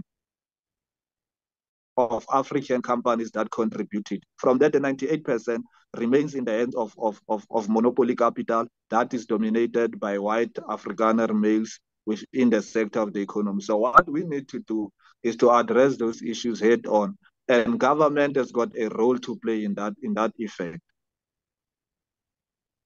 of 1.98 2.26
African 2.32 2.84
companies 2.84 3.32
that 3.32 3.50
contributed. 3.50 4.22
From 4.36 4.60
that, 4.60 4.74
the 4.74 4.80
98% 4.80 5.64
remains 5.98 6.36
in 6.36 6.46
the 6.46 6.52
hands 6.52 6.76
of, 6.76 6.94
of, 7.00 7.20
of, 7.28 7.44
of 7.50 7.70
monopoly 7.70 8.16
capital 8.16 8.68
that 8.92 9.16
is 9.16 9.26
dominated 9.26 10.00
by 10.00 10.20
white 10.20 10.54
Afrikaner 10.54 11.34
males 11.34 11.80
within 12.08 12.50
the 12.50 12.62
sector 12.62 13.02
of 13.02 13.14
the 13.14 13.22
economy. 13.22 13.62
So 13.62 13.78
what 13.78 14.10
we 14.10 14.24
need 14.24 14.48
to 14.50 14.60
do 14.62 14.92
is 15.22 15.36
to 15.38 15.52
address 15.52 15.98
those 15.98 16.22
issues 16.22 16.60
head 16.60 16.88
on, 16.88 17.18
and 17.48 17.80
government 17.80 18.38
has 18.38 18.52
got 18.52 18.70
a 18.78 18.88
role 18.88 19.20
to 19.20 19.36
play 19.38 19.66
in 19.66 19.76
that 19.76 19.94
in 20.02 20.14
that 20.16 20.32
effect. 20.40 20.80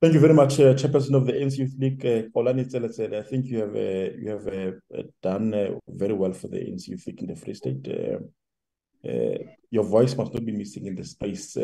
Thank 0.02 0.16
you 0.16 0.20
very 0.20 0.34
much, 0.34 0.60
uh, 0.60 0.74
Chairperson 0.74 1.14
of 1.14 1.28
the 1.28 1.34
ANC 1.34 1.60
Youth 1.60 1.76
League, 1.78 2.04
uh, 2.04 3.20
I 3.20 3.22
think 3.22 3.46
you 3.46 3.60
have 3.60 3.76
uh, 3.76 4.10
you 4.22 4.30
have 4.30 4.48
uh, 4.48 5.04
done 5.22 5.54
uh, 5.54 5.78
very 5.88 6.14
well 6.14 6.34
for 6.34 6.48
the 6.48 6.58
ANC 6.58 6.88
Youth 6.88 7.06
League 7.06 7.22
in 7.22 7.28
the 7.28 7.36
Free 7.36 7.54
State. 7.54 7.88
Uh, 7.88 9.08
uh, 9.08 9.38
your 9.70 9.84
voice 9.84 10.16
must 10.16 10.34
not 10.34 10.44
be 10.44 10.54
missing 10.54 10.88
in 10.88 10.96
the 10.96 11.04
space, 11.04 11.56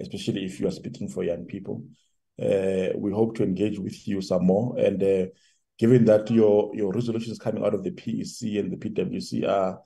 especially 0.00 0.44
if 0.44 0.58
you 0.58 0.66
are 0.66 0.72
speaking 0.72 1.08
for 1.08 1.22
young 1.22 1.44
people. 1.44 1.84
we 3.04 3.10
hope 3.12 3.36
to 3.36 3.44
engage 3.44 3.78
with 3.78 4.08
you 4.08 4.20
some 4.20 4.44
more 4.46 4.76
and 4.78 5.30
given 5.78 6.04
that 6.04 6.30
your 6.30 6.74
your 6.74 6.92
resolutions 6.92 7.38
coming 7.38 7.64
out 7.64 7.74
of 7.74 7.82
the 7.82 7.90
PEC 7.90 8.58
and 8.58 8.72
the 8.72 8.76
PWC 8.76 9.48
are 9.48 9.80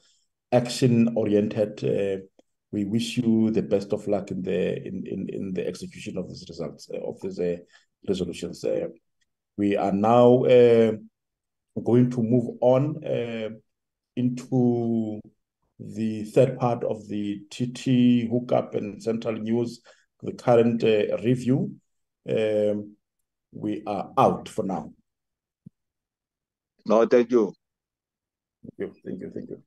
action 0.52 1.12
oriented, 1.16 1.82
uh, 1.84 2.22
we 2.72 2.84
wish 2.84 3.16
you 3.16 3.50
the 3.50 3.62
best 3.62 3.92
of 3.92 4.06
luck 4.06 4.30
in 4.30 4.42
the 4.42 4.76
in 4.86 5.06
in, 5.06 5.28
in 5.28 5.52
the 5.52 5.66
execution 5.66 6.18
of 6.18 6.28
these 6.28 6.44
results 6.48 6.88
uh, 6.92 6.98
of 6.98 7.20
these 7.20 7.38
uh, 7.38 7.56
resolutions. 8.08 8.64
Uh, 8.64 8.88
we 9.56 9.76
are 9.76 9.92
now 9.92 10.44
uh, 10.44 10.92
going 11.82 12.10
to 12.10 12.22
move 12.22 12.56
on 12.60 13.02
uh, 13.04 13.48
into 14.16 15.20
the 15.78 16.24
third 16.24 16.58
part 16.58 16.84
of 16.84 17.06
the 17.08 17.40
TT 17.50 18.28
hookup 18.30 18.74
and 18.74 19.02
central 19.02 19.34
news, 19.34 19.80
the 20.22 20.32
current 20.32 20.82
review. 21.22 21.74
Um, 22.28 22.96
we 23.52 23.82
are 23.86 24.10
out 24.18 24.48
for 24.48 24.64
now. 24.64 24.92
No, 26.86 27.06
thank 27.06 27.30
you. 27.32 27.54
Thank 28.78 28.94
you. 28.96 29.00
Thank 29.04 29.20
you. 29.22 29.30
Thank 29.34 29.50
you. 29.50 29.62